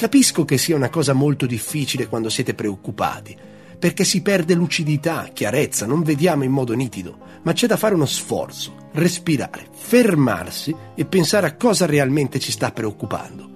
Capisco 0.00 0.46
che 0.46 0.56
sia 0.56 0.76
una 0.76 0.88
cosa 0.88 1.12
molto 1.12 1.44
difficile 1.44 2.08
quando 2.08 2.30
siete 2.30 2.54
preoccupati, 2.54 3.36
perché 3.78 4.02
si 4.02 4.22
perde 4.22 4.54
lucidità, 4.54 5.28
chiarezza, 5.30 5.84
non 5.84 6.02
vediamo 6.02 6.42
in 6.42 6.50
modo 6.50 6.72
nitido, 6.72 7.18
ma 7.42 7.52
c'è 7.52 7.66
da 7.66 7.76
fare 7.76 7.94
uno 7.94 8.06
sforzo, 8.06 8.88
respirare, 8.92 9.66
fermarsi 9.70 10.74
e 10.94 11.04
pensare 11.04 11.48
a 11.48 11.54
cosa 11.54 11.84
realmente 11.84 12.38
ci 12.38 12.50
sta 12.50 12.72
preoccupando. 12.72 13.46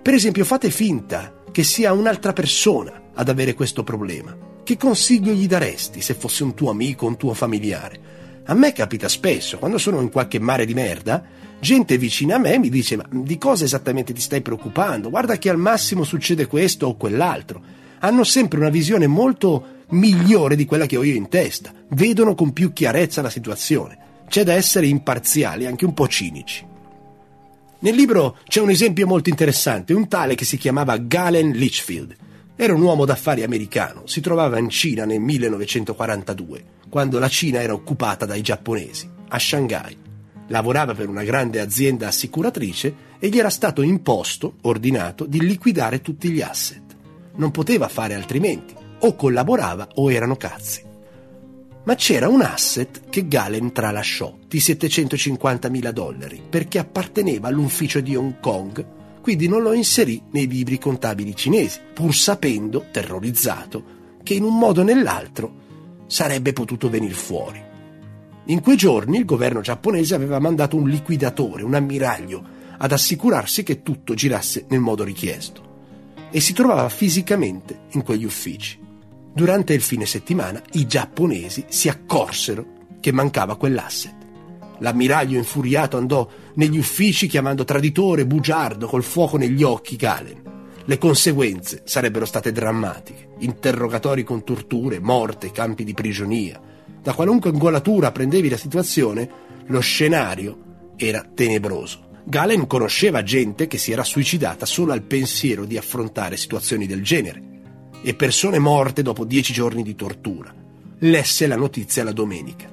Per 0.00 0.14
esempio, 0.14 0.44
fate 0.44 0.70
finta 0.70 1.42
che 1.50 1.64
sia 1.64 1.92
un'altra 1.92 2.32
persona 2.32 3.10
ad 3.12 3.28
avere 3.28 3.54
questo 3.54 3.82
problema. 3.82 4.36
Che 4.62 4.76
consiglio 4.76 5.32
gli 5.32 5.48
daresti 5.48 6.00
se 6.00 6.14
fosse 6.14 6.44
un 6.44 6.54
tuo 6.54 6.70
amico, 6.70 7.06
un 7.06 7.16
tuo 7.16 7.34
familiare? 7.34 8.00
A 8.44 8.54
me 8.54 8.72
capita 8.72 9.08
spesso, 9.08 9.58
quando 9.58 9.78
sono 9.78 10.00
in 10.00 10.10
qualche 10.12 10.38
mare 10.38 10.64
di 10.64 10.74
merda, 10.74 11.24
gente 11.62 11.96
vicina 11.96 12.34
a 12.34 12.38
me 12.38 12.58
mi 12.58 12.68
dice 12.68 12.96
ma 12.96 13.06
di 13.08 13.38
cosa 13.38 13.64
esattamente 13.64 14.12
ti 14.12 14.20
stai 14.20 14.40
preoccupando? 14.40 15.10
Guarda 15.10 15.38
che 15.38 15.48
al 15.48 15.58
massimo 15.58 16.02
succede 16.02 16.48
questo 16.48 16.88
o 16.88 16.96
quell'altro. 16.96 17.62
Hanno 18.00 18.24
sempre 18.24 18.58
una 18.58 18.68
visione 18.68 19.06
molto 19.06 19.84
migliore 19.90 20.56
di 20.56 20.64
quella 20.64 20.86
che 20.86 20.96
ho 20.96 21.04
io 21.04 21.14
in 21.14 21.28
testa, 21.28 21.72
vedono 21.90 22.34
con 22.34 22.52
più 22.52 22.72
chiarezza 22.72 23.22
la 23.22 23.30
situazione. 23.30 23.96
C'è 24.28 24.42
da 24.42 24.54
essere 24.54 24.88
imparziali, 24.88 25.66
anche 25.66 25.84
un 25.84 25.94
po' 25.94 26.08
cinici. 26.08 26.66
Nel 27.78 27.94
libro 27.94 28.38
c'è 28.48 28.60
un 28.60 28.70
esempio 28.70 29.06
molto 29.06 29.28
interessante, 29.28 29.92
un 29.92 30.08
tale 30.08 30.34
che 30.34 30.44
si 30.44 30.56
chiamava 30.56 30.96
Galen 30.96 31.50
Litchfield. 31.50 32.16
Era 32.56 32.74
un 32.74 32.82
uomo 32.82 33.04
d'affari 33.04 33.44
americano, 33.44 34.02
si 34.06 34.20
trovava 34.20 34.58
in 34.58 34.68
Cina 34.68 35.04
nel 35.04 35.20
1942, 35.20 36.64
quando 36.88 37.20
la 37.20 37.28
Cina 37.28 37.62
era 37.62 37.72
occupata 37.72 38.26
dai 38.26 38.40
giapponesi, 38.40 39.08
a 39.28 39.38
Shanghai. 39.38 40.10
Lavorava 40.48 40.94
per 40.94 41.08
una 41.08 41.24
grande 41.24 41.60
azienda 41.60 42.08
assicuratrice 42.08 42.94
e 43.18 43.28
gli 43.28 43.38
era 43.38 43.50
stato 43.50 43.82
imposto, 43.82 44.54
ordinato, 44.62 45.24
di 45.24 45.40
liquidare 45.40 46.00
tutti 46.00 46.30
gli 46.30 46.42
asset. 46.42 46.82
Non 47.36 47.50
poteva 47.50 47.88
fare 47.88 48.14
altrimenti, 48.14 48.74
o 49.00 49.14
collaborava 49.14 49.88
o 49.94 50.12
erano 50.12 50.36
cazzi 50.36 50.90
ma 51.84 51.94
c'era 51.96 52.28
un 52.28 52.42
asset 52.42 53.08
che 53.08 53.26
Galen 53.26 53.72
tralasciò 53.72 54.36
di 54.46 54.60
750 54.60 55.68
mila 55.68 55.90
dollari 55.90 56.40
perché 56.48 56.78
apparteneva 56.78 57.48
all'ufficio 57.48 58.00
di 58.00 58.14
Hong 58.14 58.38
Kong, 58.38 59.20
quindi 59.20 59.48
non 59.48 59.62
lo 59.62 59.72
inserì 59.72 60.22
nei 60.30 60.46
libri 60.46 60.78
contabili 60.78 61.34
cinesi, 61.34 61.80
pur 61.92 62.14
sapendo, 62.14 62.86
terrorizzato, 62.90 64.00
che 64.22 64.34
in 64.34 64.44
un 64.44 64.58
modo 64.58 64.82
o 64.82 64.84
nell'altro 64.84 65.60
sarebbe 66.06 66.52
potuto 66.52 66.88
venire 66.88 67.14
fuori. 67.14 67.70
In 68.46 68.60
quei 68.60 68.76
giorni 68.76 69.18
il 69.18 69.24
governo 69.24 69.60
giapponese 69.60 70.14
aveva 70.14 70.38
mandato 70.38 70.76
un 70.76 70.88
liquidatore, 70.88 71.62
un 71.62 71.74
ammiraglio, 71.74 72.42
ad 72.78 72.90
assicurarsi 72.90 73.62
che 73.62 73.82
tutto 73.82 74.14
girasse 74.14 74.64
nel 74.68 74.80
modo 74.80 75.04
richiesto 75.04 75.70
e 76.32 76.40
si 76.40 76.54
trovava 76.54 76.88
fisicamente 76.88 77.82
in 77.90 78.02
quegli 78.02 78.24
uffici. 78.24 78.80
Durante 79.34 79.74
il 79.74 79.82
fine 79.82 80.06
settimana 80.06 80.60
i 80.72 80.86
giapponesi 80.86 81.66
si 81.68 81.88
accorsero 81.88 82.80
che 83.00 83.12
mancava 83.12 83.56
quell'asset. 83.56 84.14
L'ammiraglio 84.78 85.36
infuriato 85.36 85.96
andò 85.96 86.28
negli 86.54 86.78
uffici 86.78 87.28
chiamando 87.28 87.64
traditore, 87.64 88.26
bugiardo, 88.26 88.86
col 88.86 89.04
fuoco 89.04 89.36
negli 89.36 89.62
occhi 89.62 89.96
Galen. 89.96 90.40
Le 90.84 90.98
conseguenze 90.98 91.82
sarebbero 91.84 92.24
state 92.24 92.50
drammatiche. 92.50 93.28
Interrogatori 93.40 94.24
con 94.24 94.42
torture, 94.42 94.98
morte, 94.98 95.52
campi 95.52 95.84
di 95.84 95.94
prigionia. 95.94 96.60
Da 97.02 97.14
qualunque 97.14 97.50
angolatura 97.50 98.12
prendevi 98.12 98.48
la 98.48 98.56
situazione, 98.56 99.28
lo 99.66 99.80
scenario 99.80 100.92
era 100.96 101.26
tenebroso. 101.34 102.10
Galen 102.24 102.68
conosceva 102.68 103.24
gente 103.24 103.66
che 103.66 103.76
si 103.76 103.90
era 103.90 104.04
suicidata 104.04 104.66
solo 104.66 104.92
al 104.92 105.02
pensiero 105.02 105.64
di 105.64 105.76
affrontare 105.76 106.36
situazioni 106.36 106.86
del 106.86 107.02
genere 107.02 107.42
e 108.02 108.14
persone 108.14 108.60
morte 108.60 109.02
dopo 109.02 109.24
dieci 109.24 109.52
giorni 109.52 109.82
di 109.82 109.96
tortura. 109.96 110.54
Lesse 110.98 111.48
la 111.48 111.56
notizia 111.56 112.04
la 112.04 112.12
domenica. 112.12 112.70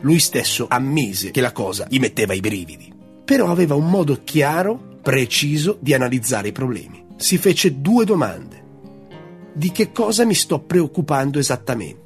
Lui 0.00 0.18
stesso 0.18 0.66
ammise 0.68 1.30
che 1.30 1.42
la 1.42 1.52
cosa 1.52 1.86
gli 1.90 1.98
metteva 1.98 2.32
i 2.32 2.40
brividi, 2.40 2.90
però 3.22 3.50
aveva 3.50 3.74
un 3.74 3.90
modo 3.90 4.20
chiaro, 4.24 4.98
preciso 5.02 5.76
di 5.80 5.92
analizzare 5.92 6.48
i 6.48 6.52
problemi. 6.52 7.04
Si 7.16 7.36
fece 7.36 7.82
due 7.82 8.06
domande. 8.06 8.64
Di 9.52 9.72
che 9.72 9.92
cosa 9.92 10.24
mi 10.24 10.34
sto 10.34 10.60
preoccupando 10.60 11.38
esattamente? 11.38 12.05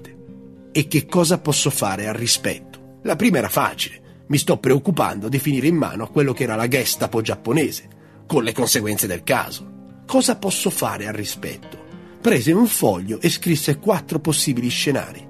E 0.73 0.87
che 0.87 1.07
cosa 1.07 1.39
posso 1.39 1.71
fare 1.71 2.07
al 2.07 2.15
rispetto? 2.15 2.99
La 3.03 3.17
prima 3.17 3.39
era 3.39 3.49
facile. 3.49 4.25
Mi 4.29 4.39
sto 4.39 4.59
preoccupando 4.59 5.29
di 5.29 5.39
finire 5.39 5.67
in 5.67 5.77
mano 5.77 6.05
a 6.05 6.09
quello 6.09 6.33
che 6.33 6.45
era 6.45 6.55
la 6.55 6.69
Gestapo 6.69 7.21
giapponese, 7.21 7.89
con 8.27 8.45
le 8.45 8.53
conseguenze 8.53 9.07
del 9.07 9.25
caso. 9.25 10.03
Cosa 10.07 10.37
posso 10.37 10.71
fare 10.71 11.07
al 11.07 11.15
rispetto? 11.15 11.81
prese 12.21 12.53
un 12.53 12.67
foglio 12.67 13.19
e 13.21 13.31
scrisse 13.31 13.79
quattro 13.79 14.19
possibili 14.21 14.69
scenari. 14.69 15.27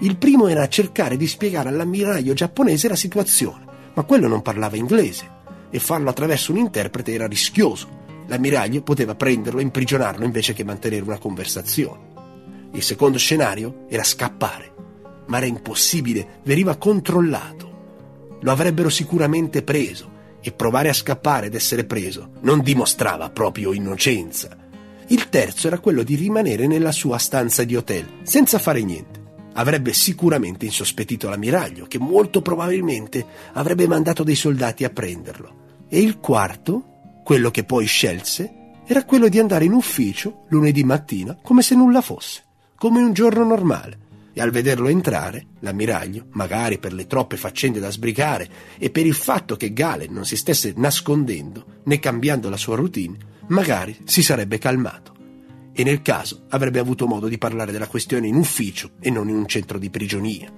Il 0.00 0.18
primo 0.18 0.46
era 0.48 0.68
cercare 0.68 1.16
di 1.16 1.26
spiegare 1.26 1.70
all'ammiraglio 1.70 2.34
giapponese 2.34 2.88
la 2.88 2.96
situazione, 2.96 3.64
ma 3.94 4.02
quello 4.02 4.28
non 4.28 4.42
parlava 4.42 4.76
inglese 4.76 5.30
e 5.70 5.78
farlo 5.78 6.10
attraverso 6.10 6.52
un 6.52 6.58
interprete 6.58 7.14
era 7.14 7.26
rischioso. 7.26 8.02
L'ammiraglio 8.26 8.82
poteva 8.82 9.14
prenderlo 9.14 9.60
e 9.60 9.62
imprigionarlo 9.62 10.24
invece 10.24 10.52
che 10.52 10.64
mantenere 10.64 11.02
una 11.02 11.18
conversazione. 11.18 12.12
Il 12.72 12.82
secondo 12.82 13.18
scenario 13.18 13.86
era 13.88 14.02
scappare, 14.02 14.72
ma 15.26 15.38
era 15.38 15.46
impossibile, 15.46 16.40
veniva 16.44 16.76
controllato. 16.76 18.38
Lo 18.40 18.50
avrebbero 18.50 18.88
sicuramente 18.88 19.62
preso 19.62 20.10
e 20.40 20.52
provare 20.52 20.88
a 20.88 20.94
scappare 20.94 21.46
ed 21.46 21.54
essere 21.54 21.84
preso 21.84 22.32
non 22.40 22.60
dimostrava 22.60 23.30
proprio 23.30 23.72
innocenza 23.72 24.62
il 25.08 25.28
terzo 25.28 25.66
era 25.66 25.80
quello 25.80 26.02
di 26.02 26.14
rimanere 26.14 26.66
nella 26.66 26.92
sua 26.92 27.18
stanza 27.18 27.62
di 27.64 27.76
hotel, 27.76 28.20
senza 28.22 28.58
fare 28.58 28.82
niente. 28.82 29.22
Avrebbe 29.52 29.92
sicuramente 29.92 30.64
insospettito 30.64 31.28
l'ammiraglio, 31.28 31.84
che 31.86 31.98
molto 31.98 32.40
probabilmente 32.40 33.24
avrebbe 33.52 33.86
mandato 33.86 34.22
dei 34.22 34.34
soldati 34.34 34.82
a 34.82 34.88
prenderlo. 34.88 35.62
E 35.88 36.00
il 36.00 36.18
quarto, 36.20 37.20
quello 37.22 37.50
che 37.50 37.64
poi 37.64 37.84
scelse, 37.84 38.52
era 38.86 39.04
quello 39.04 39.28
di 39.28 39.38
andare 39.38 39.66
in 39.66 39.72
ufficio 39.72 40.44
lunedì 40.48 40.84
mattina 40.84 41.36
come 41.40 41.60
se 41.60 41.74
nulla 41.74 42.00
fosse, 42.00 42.42
come 42.76 43.02
un 43.02 43.12
giorno 43.12 43.44
normale. 43.44 43.98
E 44.36 44.40
al 44.40 44.50
vederlo 44.50 44.88
entrare, 44.88 45.46
l'ammiraglio, 45.60 46.26
magari 46.32 46.78
per 46.78 46.92
le 46.92 47.06
troppe 47.06 47.36
faccende 47.36 47.78
da 47.78 47.90
sbrigare 47.90 48.48
e 48.78 48.90
per 48.90 49.06
il 49.06 49.14
fatto 49.14 49.56
che 49.56 49.72
Galen 49.72 50.12
non 50.12 50.26
si 50.26 50.36
stesse 50.36 50.74
nascondendo 50.76 51.64
né 51.84 52.00
cambiando 52.00 52.50
la 52.50 52.56
sua 52.56 52.74
routine, 52.74 53.16
magari 53.46 53.96
si 54.04 54.22
sarebbe 54.22 54.58
calmato 54.58 55.14
e 55.76 55.82
nel 55.82 56.02
caso 56.02 56.44
avrebbe 56.50 56.78
avuto 56.78 57.06
modo 57.06 57.26
di 57.26 57.36
parlare 57.36 57.72
della 57.72 57.88
questione 57.88 58.28
in 58.28 58.36
ufficio 58.36 58.92
e 59.00 59.10
non 59.10 59.28
in 59.28 59.36
un 59.36 59.46
centro 59.46 59.78
di 59.78 59.90
prigionia. 59.90 60.50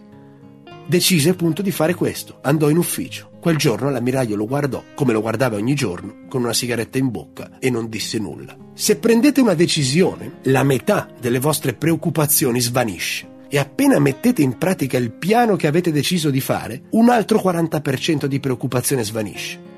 Decise 0.88 1.30
appunto 1.30 1.62
di 1.62 1.72
fare 1.72 1.94
questo, 1.94 2.38
andò 2.42 2.68
in 2.68 2.76
ufficio. 2.76 3.30
Quel 3.40 3.56
giorno 3.56 3.90
l'ammiraglio 3.90 4.36
lo 4.36 4.46
guardò, 4.46 4.84
come 4.94 5.12
lo 5.12 5.20
guardava 5.20 5.56
ogni 5.56 5.74
giorno, 5.74 6.26
con 6.28 6.42
una 6.42 6.52
sigaretta 6.52 6.98
in 6.98 7.10
bocca 7.10 7.58
e 7.58 7.70
non 7.70 7.88
disse 7.88 8.18
nulla. 8.18 8.56
Se 8.74 8.96
prendete 8.96 9.40
una 9.40 9.54
decisione, 9.54 10.38
la 10.42 10.62
metà 10.62 11.08
delle 11.18 11.40
vostre 11.40 11.72
preoccupazioni 11.72 12.60
svanisce 12.60 13.34
e 13.48 13.58
appena 13.58 13.98
mettete 13.98 14.42
in 14.42 14.58
pratica 14.58 14.98
il 14.98 15.12
piano 15.12 15.56
che 15.56 15.66
avete 15.66 15.92
deciso 15.92 16.30
di 16.30 16.40
fare, 16.40 16.82
un 16.90 17.08
altro 17.08 17.38
40% 17.38 18.26
di 18.26 18.40
preoccupazione 18.40 19.04
svanisce. 19.04 19.74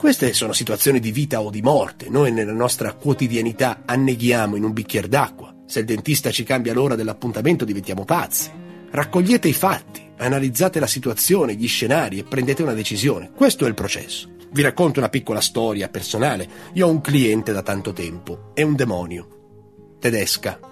Queste 0.00 0.32
sono 0.32 0.54
situazioni 0.54 0.98
di 0.98 1.12
vita 1.12 1.42
o 1.42 1.50
di 1.50 1.60
morte. 1.60 2.08
Noi 2.08 2.32
nella 2.32 2.54
nostra 2.54 2.94
quotidianità 2.94 3.82
anneghiamo 3.84 4.56
in 4.56 4.64
un 4.64 4.72
bicchiere 4.72 5.08
d'acqua. 5.08 5.54
Se 5.66 5.80
il 5.80 5.84
dentista 5.84 6.30
ci 6.30 6.42
cambia 6.42 6.72
l'ora 6.72 6.94
dell'appuntamento 6.94 7.66
diventiamo 7.66 8.06
pazzi. 8.06 8.50
Raccogliete 8.90 9.46
i 9.46 9.52
fatti, 9.52 10.00
analizzate 10.16 10.80
la 10.80 10.86
situazione, 10.86 11.54
gli 11.54 11.68
scenari 11.68 12.18
e 12.18 12.24
prendete 12.24 12.62
una 12.62 12.72
decisione. 12.72 13.30
Questo 13.34 13.66
è 13.66 13.68
il 13.68 13.74
processo. 13.74 14.30
Vi 14.50 14.62
racconto 14.62 15.00
una 15.00 15.10
piccola 15.10 15.42
storia 15.42 15.88
personale. 15.90 16.48
Io 16.72 16.86
ho 16.86 16.90
un 16.90 17.02
cliente 17.02 17.52
da 17.52 17.62
tanto 17.62 17.92
tempo. 17.92 18.52
È 18.54 18.62
un 18.62 18.74
demonio. 18.74 19.96
Tedesca. 20.00 20.69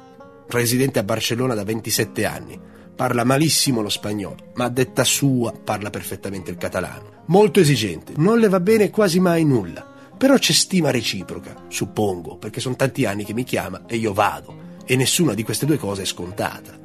Residente 0.48 0.98
a 0.98 1.02
Barcellona 1.02 1.54
da 1.54 1.62
27 1.62 2.24
anni 2.24 2.58
parla 2.96 3.22
malissimo 3.22 3.82
lo 3.82 3.90
spagnolo, 3.90 4.52
ma 4.54 4.64
a 4.64 4.70
detta 4.70 5.04
sua 5.04 5.52
parla 5.52 5.90
perfettamente 5.90 6.50
il 6.50 6.56
catalano. 6.56 7.22
Molto 7.26 7.60
esigente, 7.60 8.14
non 8.16 8.38
le 8.38 8.48
va 8.48 8.58
bene 8.58 8.90
quasi 8.90 9.20
mai 9.20 9.44
nulla, 9.44 9.86
però 10.16 10.36
c'è 10.36 10.52
stima 10.52 10.90
reciproca, 10.90 11.54
suppongo, 11.68 12.38
perché 12.38 12.60
sono 12.60 12.76
tanti 12.76 13.04
anni 13.04 13.24
che 13.24 13.34
mi 13.34 13.44
chiama 13.44 13.84
e 13.86 13.96
io 13.96 14.12
vado, 14.14 14.76
e 14.84 14.96
nessuna 14.96 15.34
di 15.34 15.44
queste 15.44 15.66
due 15.66 15.76
cose 15.76 16.02
è 16.02 16.06
scontata. 16.06 16.76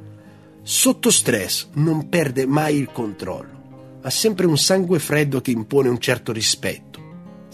Sotto 0.62 1.10
stress 1.10 1.68
non 1.72 2.08
perde 2.08 2.46
mai 2.46 2.76
il 2.76 2.92
controllo, 2.92 3.98
ha 4.02 4.10
sempre 4.10 4.46
un 4.46 4.58
sangue 4.58 4.98
freddo 4.98 5.40
che 5.40 5.50
impone 5.50 5.88
un 5.88 5.98
certo 5.98 6.32
rispetto. 6.32 6.83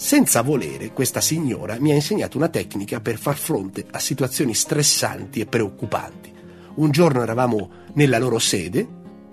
Senza 0.00 0.40
volere, 0.40 0.92
questa 0.95 1.21
signora 1.21 1.76
mi 1.78 1.90
ha 1.90 1.95
insegnato 1.95 2.38
una 2.38 2.49
tecnica 2.49 3.00
per 3.00 3.19
far 3.19 3.37
fronte 3.37 3.85
a 3.90 3.99
situazioni 3.99 4.54
stressanti 4.54 5.40
e 5.40 5.47
preoccupanti. 5.47 6.33
Un 6.76 6.90
giorno 6.90 7.23
eravamo 7.23 7.71
nella 7.92 8.19
loro 8.19 8.38
sede, 8.38 8.88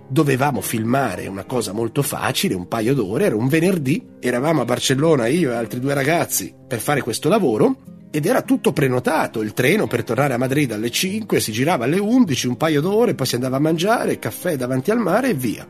dovevamo 0.09 0.59
filmare 0.59 1.27
una 1.27 1.45
cosa 1.45 1.71
molto 1.71 2.01
facile, 2.01 2.53
un 2.53 2.67
paio 2.67 2.93
d'ore, 2.93 3.27
era 3.27 3.37
un 3.37 3.47
venerdì, 3.47 4.05
eravamo 4.19 4.59
a 4.59 4.65
Barcellona 4.65 5.27
io 5.27 5.51
e 5.51 5.55
altri 5.55 5.79
due 5.79 5.93
ragazzi 5.93 6.53
per 6.67 6.79
fare 6.79 6.99
questo 7.01 7.29
lavoro 7.29 8.09
ed 8.11 8.25
era 8.25 8.41
tutto 8.41 8.73
prenotato, 8.73 9.41
il 9.41 9.53
treno 9.53 9.87
per 9.87 10.03
tornare 10.03 10.33
a 10.33 10.37
Madrid 10.37 10.73
alle 10.73 10.91
5, 10.91 11.39
si 11.39 11.53
girava 11.53 11.85
alle 11.85 11.97
11, 11.97 12.45
un 12.45 12.57
paio 12.57 12.81
d'ore, 12.81 13.15
poi 13.15 13.25
si 13.25 13.35
andava 13.35 13.55
a 13.55 13.61
mangiare, 13.61 14.19
caffè 14.19 14.57
davanti 14.57 14.91
al 14.91 14.99
mare 14.99 15.29
e 15.29 15.33
via. 15.33 15.65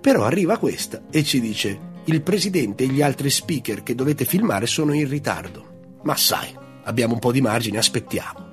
Però 0.00 0.24
arriva 0.24 0.58
questa 0.58 1.04
e 1.10 1.24
ci 1.24 1.40
dice, 1.40 1.87
il 2.08 2.22
presidente 2.22 2.84
e 2.84 2.88
gli 2.88 3.02
altri 3.02 3.28
speaker 3.28 3.82
che 3.82 3.94
dovete 3.94 4.24
filmare 4.24 4.66
sono 4.66 4.94
in 4.94 5.08
ritardo. 5.08 5.98
Ma 6.04 6.16
sai, 6.16 6.54
abbiamo 6.84 7.12
un 7.14 7.18
po' 7.18 7.32
di 7.32 7.42
margine, 7.42 7.78
aspettiamo. 7.78 8.46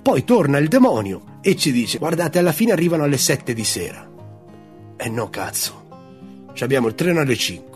Poi 0.00 0.22
torna 0.24 0.58
il 0.58 0.68
demonio 0.68 1.38
e 1.40 1.56
ci 1.56 1.72
dice: 1.72 1.98
Guardate, 1.98 2.38
alla 2.38 2.52
fine 2.52 2.72
arrivano 2.72 3.02
alle 3.02 3.18
7 3.18 3.52
di 3.52 3.64
sera. 3.64 4.08
E 4.96 5.06
eh 5.06 5.08
no, 5.08 5.28
cazzo. 5.28 5.82
Ci 6.52 6.62
abbiamo 6.62 6.86
il 6.86 6.94
treno 6.94 7.20
alle 7.20 7.36
5. 7.36 7.72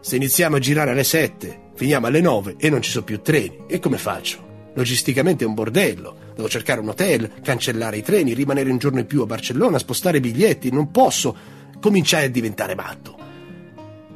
se 0.00 0.16
iniziamo 0.16 0.56
a 0.56 0.60
girare 0.60 0.92
alle 0.92 1.04
7, 1.04 1.72
finiamo 1.74 2.06
alle 2.06 2.22
9 2.22 2.54
e 2.58 2.70
non 2.70 2.80
ci 2.80 2.90
sono 2.90 3.04
più 3.04 3.20
treni. 3.20 3.64
E 3.66 3.80
come 3.80 3.98
faccio? 3.98 4.70
Logisticamente 4.74 5.44
è 5.44 5.46
un 5.46 5.54
bordello. 5.54 6.16
Devo 6.34 6.48
cercare 6.48 6.80
un 6.80 6.88
hotel, 6.88 7.30
cancellare 7.42 7.98
i 7.98 8.02
treni, 8.02 8.32
rimanere 8.32 8.70
un 8.70 8.78
giorno 8.78 9.00
in 9.00 9.06
più 9.06 9.20
a 9.20 9.26
Barcellona, 9.26 9.78
spostare 9.78 10.18
i 10.18 10.20
biglietti. 10.20 10.70
Non 10.70 10.90
posso. 10.90 11.36
Cominciai 11.80 12.24
a 12.24 12.30
diventare 12.30 12.74
matto. 12.74 13.27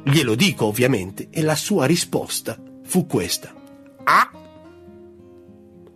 Glielo 0.05 0.35
dico 0.35 0.65
ovviamente 0.65 1.27
e 1.29 1.41
la 1.41 1.55
sua 1.55 1.85
risposta 1.85 2.61
fu 2.83 3.07
questa. 3.07 3.53
Ah! 4.03 4.31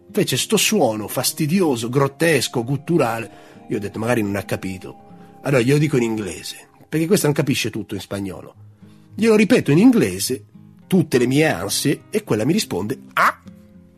Fece 0.09 0.37
sto 0.37 0.55
suono 0.55 1.07
fastidioso, 1.07 1.89
grottesco, 1.89 2.63
gutturale. 2.63 3.29
Io 3.67 3.77
ho 3.77 3.79
detto 3.79 3.99
magari 3.99 4.21
non 4.21 4.37
ha 4.37 4.43
capito. 4.43 5.05
Allora 5.41 5.61
glielo 5.61 5.77
dico 5.77 5.97
in 5.97 6.03
inglese, 6.03 6.67
perché 6.87 7.05
questo 7.05 7.25
non 7.25 7.35
capisce 7.35 7.69
tutto 7.69 7.95
in 7.95 7.99
spagnolo. 7.99 8.55
Glielo 9.13 9.35
ripeto 9.35 9.71
in 9.71 9.77
inglese, 9.77 10.45
tutte 10.87 11.17
le 11.17 11.27
mie 11.27 11.47
ansie, 11.47 12.03
e 12.09 12.23
quella 12.23 12.45
mi 12.45 12.53
risponde 12.53 12.99
Ah! 13.13 13.41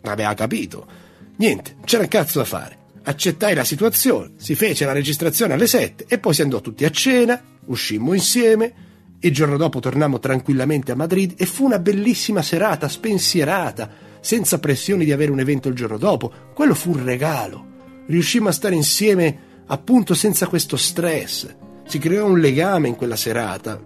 Aveva 0.01 0.33
capito. 0.33 0.87
Niente, 1.35 1.75
c'era 1.85 2.03
un 2.03 2.09
cazzo 2.09 2.39
da 2.39 2.45
fare. 2.45 2.77
Accettai 3.03 3.53
la 3.53 3.63
situazione, 3.63 4.31
si 4.37 4.55
fece 4.55 4.85
la 4.85 4.91
registrazione 4.91 5.53
alle 5.53 5.67
7 5.67 6.05
e 6.07 6.17
poi 6.17 6.33
si 6.33 6.41
andò 6.41 6.61
tutti 6.61 6.83
a 6.83 6.89
cena, 6.89 7.41
uscimmo 7.65 8.13
insieme, 8.13 8.87
il 9.21 9.33
giorno 9.33 9.57
dopo 9.57 9.79
tornammo 9.79 10.19
tranquillamente 10.19 10.91
a 10.91 10.95
Madrid 10.95 11.33
e 11.37 11.45
fu 11.45 11.65
una 11.65 11.79
bellissima 11.79 12.41
serata, 12.41 12.87
spensierata, 12.87 13.89
senza 14.21 14.59
pressioni 14.59 15.05
di 15.05 15.11
avere 15.11 15.31
un 15.31 15.39
evento 15.39 15.67
il 15.67 15.75
giorno 15.75 15.97
dopo. 15.97 16.31
Quello 16.53 16.73
fu 16.73 16.91
un 16.91 17.03
regalo. 17.03 17.65
Riuscimmo 18.07 18.49
a 18.49 18.53
stare 18.53 18.75
insieme 18.75 19.37
appunto 19.67 20.13
senza 20.13 20.47
questo 20.47 20.77
stress. 20.77 21.53
Si 21.85 21.97
creò 21.99 22.25
un 22.25 22.39
legame 22.39 22.87
in 22.87 22.95
quella 22.95 23.15
serata. 23.15 23.81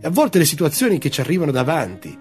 E 0.00 0.06
a 0.06 0.10
volte 0.10 0.38
le 0.38 0.44
situazioni 0.44 0.98
che 0.98 1.10
ci 1.10 1.20
arrivano 1.20 1.50
davanti 1.50 2.16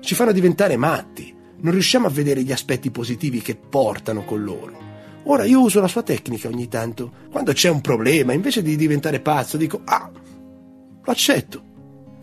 ci 0.00 0.14
fanno 0.14 0.32
diventare 0.32 0.76
matti 0.76 1.36
non 1.60 1.72
riusciamo 1.72 2.06
a 2.06 2.10
vedere 2.10 2.42
gli 2.42 2.52
aspetti 2.52 2.90
positivi 2.90 3.40
che 3.40 3.56
portano 3.56 4.24
con 4.24 4.42
loro. 4.44 4.86
Ora 5.24 5.44
io 5.44 5.60
uso 5.60 5.80
la 5.80 5.88
sua 5.88 6.02
tecnica 6.02 6.48
ogni 6.48 6.68
tanto. 6.68 7.12
Quando 7.30 7.52
c'è 7.52 7.68
un 7.68 7.80
problema, 7.80 8.32
invece 8.32 8.62
di 8.62 8.76
diventare 8.76 9.20
pazzo, 9.20 9.56
dico, 9.56 9.80
ah, 9.84 10.10
lo 11.02 11.12
accetto. 11.12 11.64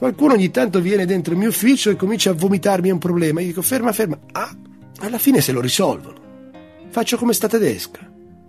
Qualcuno 0.05 0.33
ogni 0.33 0.51
tanto 0.51 0.81
viene 0.81 1.07
dentro 1.07 1.33
il 1.33 1.39
mio 1.39 1.50
ufficio 1.50 1.89
e 1.89 1.95
comincia 1.95 2.29
a 2.29 2.35
vomitarmi 2.35 2.91
un 2.91 3.00
problema. 3.00 3.41
Io 3.41 3.47
dico, 3.47 3.63
ferma, 3.63 3.91
ferma. 3.91 4.19
Ah, 4.33 4.55
alla 5.00 5.17
fine 5.17 5.41
se 5.41 5.51
lo 5.51 5.59
risolvono. 5.59 6.51
Faccio 6.91 7.17
come 7.17 7.33
sta 7.33 7.47
tedesca. 7.47 8.07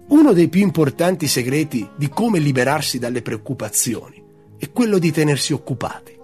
Uno 0.09 0.35
dei 0.35 0.49
più 0.49 0.61
importanti 0.61 1.27
segreti 1.27 1.89
di 1.97 2.11
come 2.11 2.41
liberarsi 2.41 2.99
dalle 2.99 3.23
preoccupazioni 3.23 4.23
è 4.59 4.71
quello 4.71 4.99
di 4.99 5.11
tenersi 5.11 5.55
occupati 5.55 6.15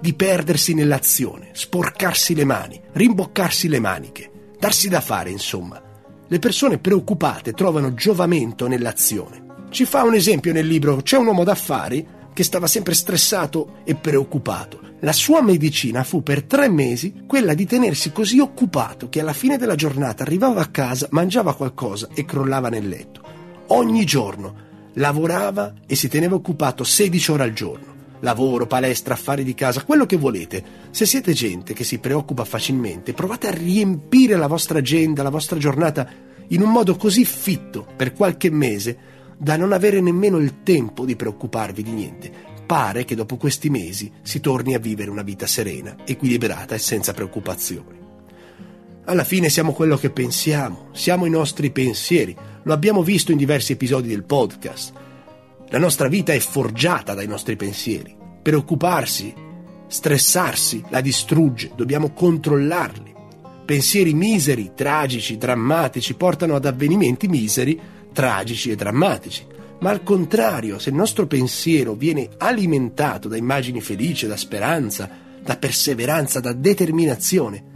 di 0.00 0.12
perdersi 0.14 0.74
nell'azione, 0.74 1.50
sporcarsi 1.52 2.34
le 2.34 2.44
mani, 2.44 2.80
rimboccarsi 2.94 3.68
le 3.68 3.78
maniche, 3.78 4.28
darsi 4.58 4.88
da 4.88 5.00
fare, 5.00 5.30
insomma. 5.30 5.80
Le 6.26 6.38
persone 6.40 6.78
preoccupate 6.78 7.52
trovano 7.52 7.94
giovamento 7.94 8.66
nell'azione. 8.66 9.44
Ci 9.70 9.84
fa 9.84 10.02
un 10.02 10.14
esempio 10.14 10.52
nel 10.52 10.66
libro, 10.66 10.96
c'è 10.96 11.16
un 11.16 11.26
uomo 11.26 11.44
d'affari 11.44 12.04
che 12.34 12.44
stava 12.44 12.66
sempre 12.66 12.92
stressato 12.92 13.76
e 13.84 13.94
preoccupato. 13.94 14.80
La 15.00 15.12
sua 15.12 15.40
medicina 15.40 16.04
fu 16.04 16.22
per 16.22 16.42
tre 16.42 16.68
mesi 16.68 17.22
quella 17.26 17.54
di 17.54 17.64
tenersi 17.64 18.12
così 18.12 18.38
occupato 18.40 19.08
che 19.08 19.20
alla 19.20 19.32
fine 19.32 19.56
della 19.56 19.74
giornata 19.74 20.22
arrivava 20.22 20.60
a 20.60 20.68
casa, 20.68 21.08
mangiava 21.12 21.54
qualcosa 21.54 22.08
e 22.12 22.26
crollava 22.26 22.68
nel 22.68 22.88
letto. 22.88 23.22
Ogni 23.68 24.04
giorno 24.04 24.54
lavorava 24.94 25.72
e 25.86 25.94
si 25.94 26.08
teneva 26.08 26.34
occupato 26.34 26.84
16 26.84 27.30
ore 27.30 27.42
al 27.44 27.52
giorno 27.54 27.92
lavoro, 28.24 28.66
palestra, 28.66 29.14
affari 29.14 29.44
di 29.44 29.54
casa, 29.54 29.84
quello 29.84 30.06
che 30.06 30.16
volete. 30.16 30.64
Se 30.90 31.06
siete 31.06 31.34
gente 31.34 31.74
che 31.74 31.84
si 31.84 31.98
preoccupa 31.98 32.44
facilmente, 32.44 33.12
provate 33.12 33.46
a 33.46 33.52
riempire 33.52 34.36
la 34.36 34.46
vostra 34.48 34.78
agenda, 34.78 35.22
la 35.22 35.30
vostra 35.30 35.58
giornata 35.58 36.08
in 36.48 36.62
un 36.62 36.70
modo 36.70 36.96
così 36.96 37.24
fitto 37.24 37.86
per 37.96 38.12
qualche 38.12 38.50
mese 38.50 38.96
da 39.38 39.56
non 39.56 39.72
avere 39.72 40.00
nemmeno 40.00 40.38
il 40.38 40.62
tempo 40.62 41.04
di 41.04 41.16
preoccuparvi 41.16 41.82
di 41.82 41.92
niente. 41.92 42.32
Pare 42.66 43.04
che 43.04 43.14
dopo 43.14 43.36
questi 43.36 43.68
mesi 43.68 44.10
si 44.22 44.40
torni 44.40 44.74
a 44.74 44.78
vivere 44.78 45.10
una 45.10 45.22
vita 45.22 45.46
serena, 45.46 45.96
equilibrata 46.04 46.74
e 46.74 46.78
senza 46.78 47.12
preoccupazioni. 47.12 48.02
Alla 49.06 49.24
fine 49.24 49.50
siamo 49.50 49.72
quello 49.72 49.98
che 49.98 50.08
pensiamo, 50.08 50.88
siamo 50.92 51.26
i 51.26 51.30
nostri 51.30 51.70
pensieri, 51.70 52.34
lo 52.62 52.72
abbiamo 52.72 53.02
visto 53.02 53.32
in 53.32 53.36
diversi 53.36 53.72
episodi 53.72 54.08
del 54.08 54.24
podcast. 54.24 54.92
La 55.68 55.78
nostra 55.78 56.08
vita 56.08 56.32
è 56.32 56.38
forgiata 56.38 57.12
dai 57.12 57.26
nostri 57.26 57.56
pensieri. 57.56 58.16
Preoccuparsi, 58.40 59.34
stressarsi, 59.86 60.82
la 60.88 61.02
distrugge, 61.02 61.72
dobbiamo 61.76 62.12
controllarli. 62.12 63.12
Pensieri 63.66 64.14
miseri, 64.14 64.72
tragici, 64.74 65.36
drammatici 65.36 66.14
portano 66.14 66.54
ad 66.54 66.64
avvenimenti 66.64 67.28
miseri, 67.28 67.78
tragici 68.14 68.70
e 68.70 68.76
drammatici. 68.76 69.44
Ma 69.80 69.90
al 69.90 70.02
contrario, 70.02 70.78
se 70.78 70.88
il 70.88 70.94
nostro 70.94 71.26
pensiero 71.26 71.92
viene 71.92 72.30
alimentato 72.38 73.28
da 73.28 73.36
immagini 73.36 73.82
felici, 73.82 74.26
da 74.26 74.38
speranza, 74.38 75.10
da 75.42 75.58
perseveranza, 75.58 76.40
da 76.40 76.54
determinazione, 76.54 77.72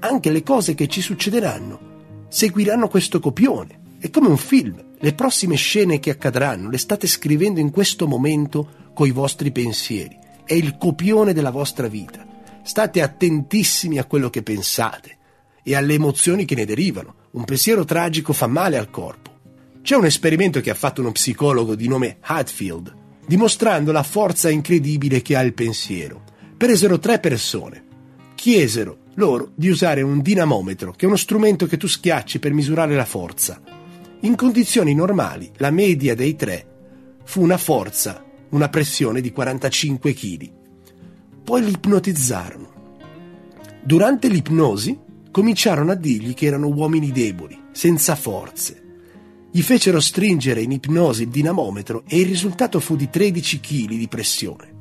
anche 0.00 0.30
le 0.30 0.42
cose 0.42 0.74
che 0.74 0.86
ci 0.86 1.00
succederanno 1.00 1.94
seguiranno 2.28 2.88
questo 2.88 3.20
copione. 3.20 3.80
È 3.98 4.10
come 4.10 4.28
un 4.28 4.36
film. 4.36 4.84
Le 4.98 5.14
prossime 5.14 5.56
scene 5.56 5.98
che 6.00 6.10
accadranno 6.10 6.68
le 6.68 6.78
state 6.78 7.06
scrivendo 7.06 7.60
in 7.60 7.70
questo 7.70 8.06
momento 8.06 8.90
coi 8.92 9.10
vostri 9.10 9.52
pensieri. 9.52 10.18
È 10.44 10.52
il 10.52 10.76
copione 10.76 11.32
della 11.32 11.50
vostra 11.50 11.86
vita. 11.86 12.26
State 12.62 13.00
attentissimi 13.00 13.98
a 13.98 14.04
quello 14.04 14.28
che 14.28 14.42
pensate 14.42 15.16
e 15.62 15.74
alle 15.74 15.94
emozioni 15.94 16.44
che 16.44 16.54
ne 16.54 16.64
derivano. 16.64 17.14
Un 17.32 17.44
pensiero 17.44 17.84
tragico 17.84 18.32
fa 18.32 18.46
male 18.46 18.76
al 18.76 18.90
corpo. 18.90 19.35
C'è 19.86 19.94
un 19.94 20.04
esperimento 20.04 20.58
che 20.58 20.70
ha 20.70 20.74
fatto 20.74 21.00
uno 21.00 21.12
psicologo 21.12 21.76
di 21.76 21.86
nome 21.86 22.16
Hatfield, 22.18 22.92
dimostrando 23.24 23.92
la 23.92 24.02
forza 24.02 24.50
incredibile 24.50 25.22
che 25.22 25.36
ha 25.36 25.42
il 25.42 25.54
pensiero. 25.54 26.24
Presero 26.56 26.98
tre 26.98 27.20
persone. 27.20 27.84
Chiesero 28.34 29.04
loro 29.14 29.52
di 29.54 29.68
usare 29.68 30.02
un 30.02 30.22
dinamometro, 30.22 30.90
che 30.90 31.04
è 31.04 31.06
uno 31.06 31.14
strumento 31.14 31.66
che 31.66 31.76
tu 31.76 31.86
schiacci 31.86 32.40
per 32.40 32.52
misurare 32.52 32.96
la 32.96 33.04
forza 33.04 33.62
in 34.26 34.34
condizioni 34.34 34.92
normali 34.92 35.52
la 35.58 35.70
media 35.70 36.16
dei 36.16 36.34
tre 36.34 36.66
fu 37.22 37.42
una 37.42 37.58
forza, 37.58 38.24
una 38.48 38.68
pressione 38.68 39.20
di 39.20 39.30
45 39.30 40.14
kg. 40.14 40.50
Poi 41.44 41.62
li 41.62 41.70
ipnotizzarono. 41.70 42.72
Durante 43.84 44.26
l'ipnosi 44.26 44.98
cominciarono 45.30 45.92
a 45.92 45.94
dirgli 45.94 46.34
che 46.34 46.46
erano 46.46 46.66
uomini 46.66 47.12
deboli, 47.12 47.56
senza 47.70 48.16
forze. 48.16 48.85
Gli 49.56 49.62
fecero 49.62 50.00
stringere 50.00 50.60
in 50.60 50.70
ipnosi 50.70 51.22
il 51.22 51.28
dinamometro 51.30 52.02
e 52.06 52.18
il 52.18 52.26
risultato 52.26 52.78
fu 52.78 52.94
di 52.94 53.08
13 53.08 53.58
kg 53.58 53.88
di 53.88 54.06
pressione. 54.06 54.74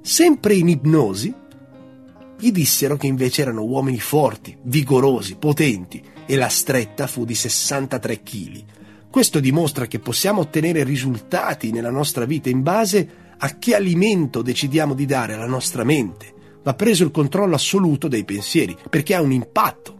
Sempre 0.00 0.54
in 0.54 0.68
ipnosi, 0.68 1.34
gli 2.38 2.52
dissero 2.52 2.96
che 2.96 3.08
invece 3.08 3.42
erano 3.42 3.64
uomini 3.64 3.98
forti, 3.98 4.56
vigorosi, 4.62 5.34
potenti 5.34 6.00
e 6.24 6.36
la 6.36 6.46
stretta 6.46 7.08
fu 7.08 7.24
di 7.24 7.34
63 7.34 8.22
kg. 8.22 8.64
Questo 9.10 9.40
dimostra 9.40 9.88
che 9.88 9.98
possiamo 9.98 10.42
ottenere 10.42 10.84
risultati 10.84 11.72
nella 11.72 11.90
nostra 11.90 12.26
vita 12.26 12.48
in 12.48 12.62
base 12.62 13.08
a 13.36 13.58
che 13.58 13.74
alimento 13.74 14.40
decidiamo 14.40 14.94
di 14.94 15.04
dare 15.04 15.34
alla 15.34 15.48
nostra 15.48 15.82
mente. 15.82 16.32
Va 16.62 16.74
preso 16.74 17.02
il 17.02 17.10
controllo 17.10 17.56
assoluto 17.56 18.06
dei 18.06 18.24
pensieri 18.24 18.76
perché 18.88 19.16
ha 19.16 19.20
un 19.20 19.32
impatto. 19.32 19.94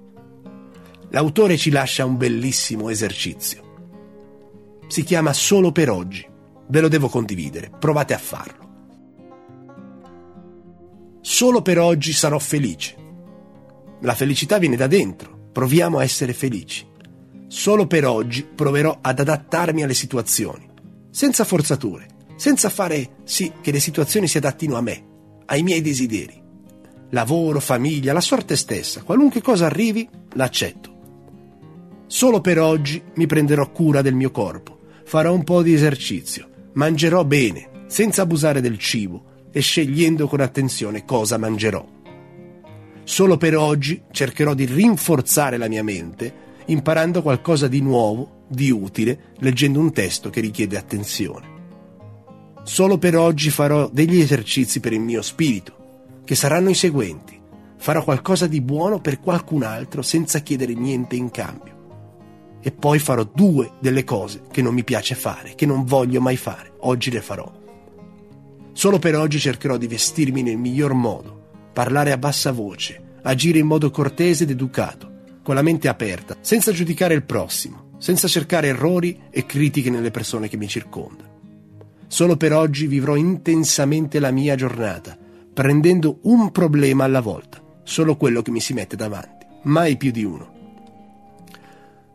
L'autore 1.08 1.56
ci 1.56 1.70
lascia 1.70 2.04
un 2.04 2.16
bellissimo 2.16 2.88
esercizio. 2.88 3.64
Si 4.88 5.02
chiama 5.02 5.32
Solo 5.32 5.72
per 5.72 5.90
oggi. 5.90 6.26
Ve 6.68 6.80
lo 6.80 6.88
devo 6.88 7.08
condividere, 7.08 7.70
provate 7.78 8.14
a 8.14 8.18
farlo. 8.18 8.64
Solo 11.20 11.60
per 11.60 11.78
oggi 11.78 12.12
sarò 12.12 12.38
felice. 12.38 12.94
La 14.02 14.14
felicità 14.14 14.58
viene 14.58 14.76
da 14.76 14.86
dentro, 14.86 15.48
proviamo 15.52 15.98
a 15.98 16.02
essere 16.02 16.32
felici. 16.32 16.86
Solo 17.48 17.86
per 17.86 18.04
oggi 18.04 18.44
proverò 18.44 18.98
ad 19.00 19.18
adattarmi 19.20 19.82
alle 19.82 19.94
situazioni, 19.94 20.68
senza 21.10 21.44
forzature, 21.44 22.06
senza 22.36 22.68
fare 22.68 23.16
sì 23.24 23.52
che 23.60 23.72
le 23.72 23.80
situazioni 23.80 24.28
si 24.28 24.36
adattino 24.36 24.76
a 24.76 24.82
me, 24.82 25.04
ai 25.46 25.62
miei 25.62 25.80
desideri. 25.80 26.42
Lavoro, 27.10 27.60
famiglia, 27.60 28.12
la 28.12 28.20
sorte 28.20 28.56
stessa, 28.56 29.02
qualunque 29.02 29.40
cosa 29.40 29.66
arrivi, 29.66 30.08
l'accetto. 30.34 30.94
Solo 32.06 32.40
per 32.40 32.60
oggi 32.60 33.02
mi 33.14 33.26
prenderò 33.26 33.70
cura 33.70 34.02
del 34.02 34.14
mio 34.14 34.30
corpo, 34.30 34.75
farò 35.06 35.32
un 35.32 35.44
po' 35.44 35.62
di 35.62 35.72
esercizio, 35.72 36.48
mangerò 36.72 37.24
bene, 37.24 37.70
senza 37.86 38.22
abusare 38.22 38.60
del 38.60 38.76
cibo, 38.76 39.34
e 39.52 39.60
scegliendo 39.60 40.26
con 40.26 40.40
attenzione 40.40 41.04
cosa 41.04 41.38
mangerò. 41.38 41.86
Solo 43.04 43.36
per 43.36 43.56
oggi 43.56 44.02
cercherò 44.10 44.52
di 44.52 44.64
rinforzare 44.66 45.56
la 45.56 45.68
mia 45.68 45.84
mente 45.84 46.44
imparando 46.66 47.22
qualcosa 47.22 47.68
di 47.68 47.80
nuovo, 47.80 48.46
di 48.48 48.70
utile, 48.70 49.34
leggendo 49.38 49.78
un 49.78 49.92
testo 49.92 50.28
che 50.28 50.40
richiede 50.40 50.76
attenzione. 50.76 51.54
Solo 52.64 52.98
per 52.98 53.16
oggi 53.16 53.50
farò 53.50 53.88
degli 53.88 54.18
esercizi 54.18 54.80
per 54.80 54.92
il 54.92 55.00
mio 55.00 55.22
spirito, 55.22 56.20
che 56.24 56.34
saranno 56.34 56.68
i 56.68 56.74
seguenti. 56.74 57.40
Farò 57.78 58.02
qualcosa 58.02 58.48
di 58.48 58.60
buono 58.60 59.00
per 59.00 59.20
qualcun 59.20 59.62
altro 59.62 60.02
senza 60.02 60.40
chiedere 60.40 60.74
niente 60.74 61.14
in 61.14 61.30
cambio. 61.30 61.75
E 62.66 62.72
poi 62.72 62.98
farò 62.98 63.22
due 63.22 63.74
delle 63.78 64.02
cose 64.02 64.42
che 64.50 64.60
non 64.60 64.74
mi 64.74 64.82
piace 64.82 65.14
fare, 65.14 65.54
che 65.54 65.66
non 65.66 65.84
voglio 65.84 66.20
mai 66.20 66.36
fare. 66.36 66.72
Oggi 66.80 67.12
le 67.12 67.20
farò. 67.20 67.48
Solo 68.72 68.98
per 68.98 69.14
oggi 69.14 69.38
cercherò 69.38 69.76
di 69.76 69.86
vestirmi 69.86 70.42
nel 70.42 70.56
miglior 70.56 70.92
modo, 70.92 71.70
parlare 71.72 72.10
a 72.10 72.18
bassa 72.18 72.50
voce, 72.50 73.18
agire 73.22 73.60
in 73.60 73.66
modo 73.66 73.92
cortese 73.92 74.42
ed 74.42 74.50
educato, 74.50 75.38
con 75.44 75.54
la 75.54 75.62
mente 75.62 75.86
aperta, 75.86 76.36
senza 76.40 76.72
giudicare 76.72 77.14
il 77.14 77.22
prossimo, 77.22 77.90
senza 77.98 78.26
cercare 78.26 78.66
errori 78.66 79.16
e 79.30 79.46
critiche 79.46 79.88
nelle 79.88 80.10
persone 80.10 80.48
che 80.48 80.56
mi 80.56 80.66
circondano. 80.66 81.34
Solo 82.08 82.36
per 82.36 82.52
oggi 82.52 82.88
vivrò 82.88 83.14
intensamente 83.14 84.18
la 84.18 84.32
mia 84.32 84.56
giornata, 84.56 85.16
prendendo 85.54 86.18
un 86.22 86.50
problema 86.50 87.04
alla 87.04 87.20
volta, 87.20 87.62
solo 87.84 88.16
quello 88.16 88.42
che 88.42 88.50
mi 88.50 88.60
si 88.60 88.72
mette 88.72 88.96
davanti, 88.96 89.46
mai 89.62 89.96
più 89.96 90.10
di 90.10 90.24
uno. 90.24 90.54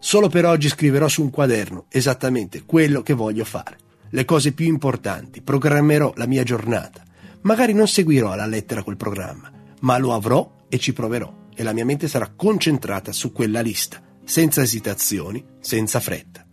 Solo 0.04 0.30
per 0.30 0.46
oggi 0.46 0.68
scriverò 0.68 1.08
su 1.08 1.22
un 1.22 1.30
quaderno 1.30 1.86
esattamente 1.88 2.64
quello 2.66 3.04
che 3.04 3.14
voglio 3.14 3.46
fare, 3.46 3.78
le 4.10 4.26
cose 4.26 4.52
più 4.52 4.66
importanti, 4.66 5.44
programmerò 5.44 6.14
la 6.16 6.26
mia 6.26 6.42
giornata. 6.42 7.04
Magari 7.42 7.74
non 7.74 7.88
seguirò 7.88 8.32
alla 8.32 8.48
lettera 8.48 8.82
quel 8.82 8.98
programma, 8.98 9.52
ma 9.82 10.00
lo 10.00 10.16
avrò 10.16 10.66
e 10.68 10.80
ci 10.80 10.92
proverò 10.92 11.32
e 11.54 11.62
la 11.62 11.72
mia 11.72 11.86
mente 11.86 12.08
sarà 12.08 12.34
concentrata 12.36 13.12
su 13.12 13.32
quella 13.32 13.62
lista, 13.62 14.02
senza 14.24 14.64
esitazioni, 14.64 15.46
senza 15.60 16.00
fretta. 16.00 16.44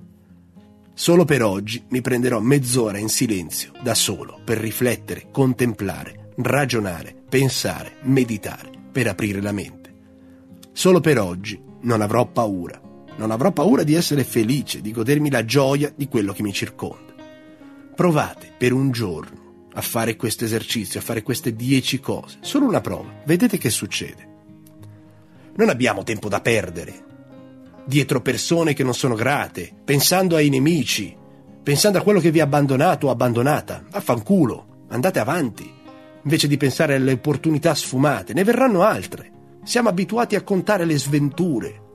Solo 0.92 1.24
per 1.24 1.42
oggi 1.42 1.82
mi 1.88 2.02
prenderò 2.02 2.40
mezz'ora 2.40 2.98
in 2.98 3.08
silenzio, 3.08 3.72
da 3.82 3.94
solo, 3.94 4.40
per 4.44 4.58
riflettere, 4.58 5.28
contemplare, 5.32 6.32
ragionare, 6.36 7.16
pensare, 7.26 7.92
meditare, 8.02 8.70
per 8.92 9.06
aprire 9.06 9.40
la 9.40 9.52
mente. 9.52 9.94
Solo 10.72 11.00
per 11.00 11.18
oggi 11.18 11.58
non 11.80 12.02
avrò 12.02 12.26
paura. 12.26 12.82
Non 13.18 13.32
avrò 13.32 13.50
paura 13.50 13.82
di 13.82 13.94
essere 13.94 14.22
felice, 14.22 14.80
di 14.80 14.92
godermi 14.92 15.28
la 15.28 15.44
gioia 15.44 15.92
di 15.94 16.06
quello 16.06 16.32
che 16.32 16.42
mi 16.42 16.52
circonda. 16.52 17.14
Provate 17.94 18.52
per 18.56 18.72
un 18.72 18.92
giorno 18.92 19.66
a 19.74 19.80
fare 19.80 20.14
questo 20.14 20.44
esercizio, 20.44 21.00
a 21.00 21.02
fare 21.02 21.22
queste 21.22 21.56
dieci 21.56 21.98
cose. 21.98 22.38
Solo 22.42 22.66
una 22.66 22.80
prova. 22.80 23.10
Vedete 23.24 23.58
che 23.58 23.70
succede. 23.70 24.28
Non 25.56 25.68
abbiamo 25.68 26.04
tempo 26.04 26.28
da 26.28 26.40
perdere. 26.40 27.06
Dietro 27.84 28.22
persone 28.22 28.72
che 28.72 28.84
non 28.84 28.94
sono 28.94 29.16
grate, 29.16 29.72
pensando 29.84 30.36
ai 30.36 30.48
nemici, 30.48 31.16
pensando 31.60 31.98
a 31.98 32.02
quello 32.02 32.20
che 32.20 32.30
vi 32.30 32.38
ha 32.38 32.44
abbandonato 32.44 33.08
o 33.08 33.10
abbandonata. 33.10 33.86
Affanculo, 33.90 34.84
andate 34.90 35.18
avanti. 35.18 35.68
Invece 36.22 36.46
di 36.46 36.56
pensare 36.56 36.94
alle 36.94 37.12
opportunità 37.12 37.74
sfumate, 37.74 38.32
ne 38.32 38.44
verranno 38.44 38.82
altre. 38.82 39.32
Siamo 39.64 39.88
abituati 39.88 40.36
a 40.36 40.42
contare 40.42 40.84
le 40.84 40.98
sventure, 40.98 41.87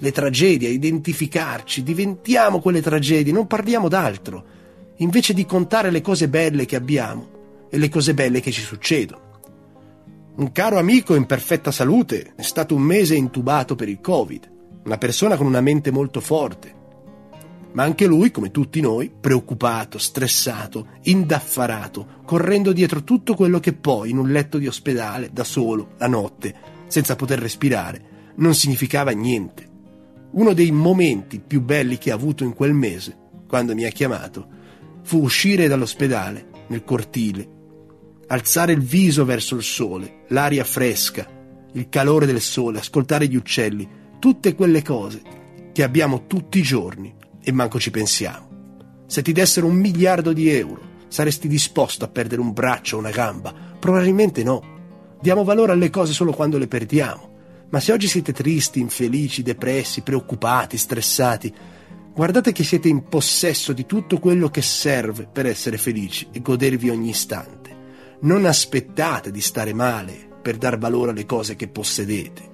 le 0.00 0.12
tragedie, 0.12 0.68
identificarci, 0.70 1.82
diventiamo 1.82 2.60
quelle 2.60 2.80
tragedie, 2.82 3.32
non 3.32 3.46
parliamo 3.46 3.88
d'altro, 3.88 4.44
invece 4.96 5.34
di 5.34 5.46
contare 5.46 5.90
le 5.90 6.00
cose 6.00 6.28
belle 6.28 6.66
che 6.66 6.76
abbiamo 6.76 7.66
e 7.70 7.78
le 7.78 7.88
cose 7.88 8.14
belle 8.14 8.40
che 8.40 8.50
ci 8.50 8.62
succedono. 8.62 9.28
Un 10.36 10.52
caro 10.52 10.78
amico 10.78 11.14
in 11.14 11.26
perfetta 11.26 11.70
salute 11.70 12.32
è 12.34 12.42
stato 12.42 12.74
un 12.74 12.82
mese 12.82 13.14
intubato 13.14 13.74
per 13.74 13.88
il 13.88 14.00
Covid, 14.00 14.50
una 14.84 14.96
persona 14.96 15.36
con 15.36 15.46
una 15.46 15.60
mente 15.60 15.90
molto 15.90 16.20
forte. 16.20 16.78
Ma 17.72 17.82
anche 17.82 18.06
lui, 18.06 18.30
come 18.30 18.50
tutti 18.50 18.80
noi, 18.80 19.12
preoccupato, 19.20 19.98
stressato, 19.98 20.86
indaffarato, 21.02 22.22
correndo 22.24 22.72
dietro 22.72 23.04
tutto 23.04 23.34
quello 23.34 23.60
che 23.60 23.74
poi 23.74 24.10
in 24.10 24.18
un 24.18 24.30
letto 24.30 24.58
di 24.58 24.66
ospedale, 24.66 25.30
da 25.30 25.44
solo, 25.44 25.90
la 25.98 26.08
notte, 26.08 26.54
senza 26.86 27.14
poter 27.16 27.38
respirare, 27.38 28.32
non 28.36 28.54
significava 28.54 29.10
niente. 29.10 29.69
Uno 30.32 30.52
dei 30.52 30.70
momenti 30.70 31.40
più 31.44 31.60
belli 31.60 31.98
che 31.98 32.10
ha 32.10 32.14
avuto 32.14 32.44
in 32.44 32.54
quel 32.54 32.72
mese, 32.72 33.16
quando 33.48 33.74
mi 33.74 33.84
ha 33.84 33.90
chiamato, 33.90 34.46
fu 35.02 35.22
uscire 35.22 35.66
dall'ospedale, 35.66 36.48
nel 36.68 36.84
cortile, 36.84 37.48
alzare 38.28 38.72
il 38.72 38.80
viso 38.80 39.24
verso 39.24 39.56
il 39.56 39.62
sole, 39.62 40.24
l'aria 40.28 40.62
fresca, 40.62 41.26
il 41.72 41.88
calore 41.88 42.26
del 42.26 42.40
sole, 42.40 42.78
ascoltare 42.78 43.26
gli 43.26 43.34
uccelli, 43.34 43.88
tutte 44.20 44.54
quelle 44.54 44.82
cose 44.82 45.20
che 45.72 45.82
abbiamo 45.82 46.26
tutti 46.26 46.58
i 46.58 46.62
giorni 46.62 47.12
e 47.42 47.52
manco 47.52 47.80
ci 47.80 47.90
pensiamo. 47.90 48.48
Se 49.06 49.22
ti 49.22 49.32
dessero 49.32 49.66
un 49.66 49.74
miliardo 49.74 50.32
di 50.32 50.48
euro, 50.48 50.80
saresti 51.08 51.48
disposto 51.48 52.04
a 52.04 52.08
perdere 52.08 52.40
un 52.40 52.52
braccio 52.52 52.96
o 52.96 52.98
una 53.00 53.10
gamba? 53.10 53.52
Probabilmente 53.80 54.44
no. 54.44 54.78
Diamo 55.20 55.42
valore 55.42 55.72
alle 55.72 55.90
cose 55.90 56.12
solo 56.12 56.32
quando 56.32 56.56
le 56.56 56.68
perdiamo. 56.68 57.29
Ma 57.70 57.78
se 57.78 57.92
oggi 57.92 58.08
siete 58.08 58.32
tristi, 58.32 58.80
infelici, 58.80 59.42
depressi, 59.42 60.02
preoccupati, 60.02 60.76
stressati, 60.76 61.52
guardate 62.12 62.50
che 62.50 62.64
siete 62.64 62.88
in 62.88 63.04
possesso 63.04 63.72
di 63.72 63.86
tutto 63.86 64.18
quello 64.18 64.48
che 64.48 64.60
serve 64.60 65.28
per 65.30 65.46
essere 65.46 65.78
felici 65.78 66.28
e 66.32 66.40
godervi 66.40 66.90
ogni 66.90 67.10
istante. 67.10 67.78
Non 68.22 68.44
aspettate 68.44 69.30
di 69.30 69.40
stare 69.40 69.72
male 69.72 70.28
per 70.42 70.56
dar 70.56 70.78
valore 70.78 71.12
alle 71.12 71.26
cose 71.26 71.54
che 71.54 71.68
possedete. 71.68 72.48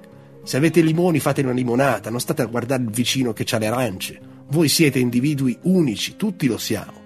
Se 0.45 0.59
avete 0.59 0.83
limoni 0.83 1.19
fate 1.19 1.41
una 1.41 1.53
limonata, 1.53 2.11
non 2.11 2.21
state 2.21 2.43
a 2.43 2.47
guardare 2.47 2.83
il 2.83 2.91
vicino 2.91 3.33
che 3.33 3.47
ha 3.51 3.59
le 3.59 3.67
arance. 3.67 4.21
Voi 4.49 4.69
siete 4.69 4.99
individui 4.99 5.59
unici, 5.63 6.17
tutti 6.17 6.47
lo 6.47 6.59
siamo. 6.59 7.05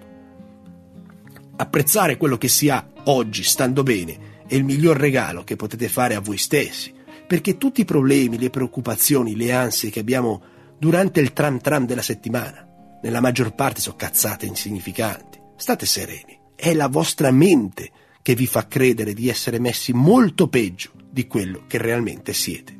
Apprezzare 1.56 2.16
quello 2.16 2.36
che 2.36 2.48
si 2.48 2.68
ha 2.68 2.86
oggi, 3.04 3.42
stando 3.44 3.82
bene, 3.82 4.42
è 4.46 4.56
il 4.56 4.64
miglior 4.64 4.96
regalo 4.96 5.44
che 5.44 5.56
potete 5.56 5.88
fare 5.88 6.16
a 6.16 6.20
voi 6.20 6.36
stessi, 6.36 6.92
perché 7.30 7.58
tutti 7.58 7.82
i 7.82 7.84
problemi, 7.84 8.40
le 8.40 8.50
preoccupazioni, 8.50 9.36
le 9.36 9.52
ansie 9.52 9.88
che 9.88 10.00
abbiamo 10.00 10.42
durante 10.76 11.20
il 11.20 11.32
tram 11.32 11.60
tram 11.60 11.86
della 11.86 12.02
settimana, 12.02 12.66
nella 13.04 13.20
maggior 13.20 13.54
parte 13.54 13.80
sono 13.80 13.94
cazzate 13.94 14.46
insignificanti. 14.46 15.38
State 15.54 15.86
sereni, 15.86 16.36
è 16.56 16.74
la 16.74 16.88
vostra 16.88 17.30
mente 17.30 17.92
che 18.20 18.34
vi 18.34 18.48
fa 18.48 18.66
credere 18.66 19.14
di 19.14 19.28
essere 19.28 19.60
messi 19.60 19.92
molto 19.92 20.48
peggio 20.48 20.90
di 21.08 21.28
quello 21.28 21.66
che 21.68 21.78
realmente 21.78 22.32
siete. 22.32 22.76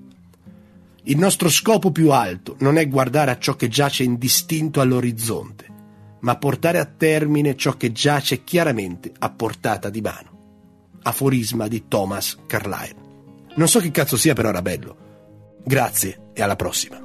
Il 1.05 1.17
nostro 1.17 1.49
scopo 1.49 1.93
più 1.93 2.11
alto 2.11 2.57
non 2.59 2.77
è 2.77 2.89
guardare 2.89 3.31
a 3.31 3.39
ciò 3.39 3.55
che 3.55 3.69
giace 3.69 4.03
indistinto 4.03 4.81
all'orizzonte, 4.81 5.67
ma 6.23 6.37
portare 6.39 6.81
a 6.81 6.87
termine 6.87 7.55
ciò 7.55 7.77
che 7.77 7.93
giace 7.93 8.43
chiaramente 8.43 9.13
a 9.17 9.31
portata 9.31 9.91
di 9.91 10.01
mano. 10.01 10.89
Aforisma 11.03 11.69
di 11.69 11.85
Thomas 11.87 12.37
Carlyle. 12.49 13.00
Non 13.61 13.69
so 13.69 13.79
che 13.79 13.91
cazzo 13.91 14.17
sia, 14.17 14.33
però 14.33 14.49
era 14.49 14.63
bello. 14.63 14.97
Grazie 15.63 16.31
e 16.33 16.41
alla 16.41 16.57
prossima. 16.57 16.99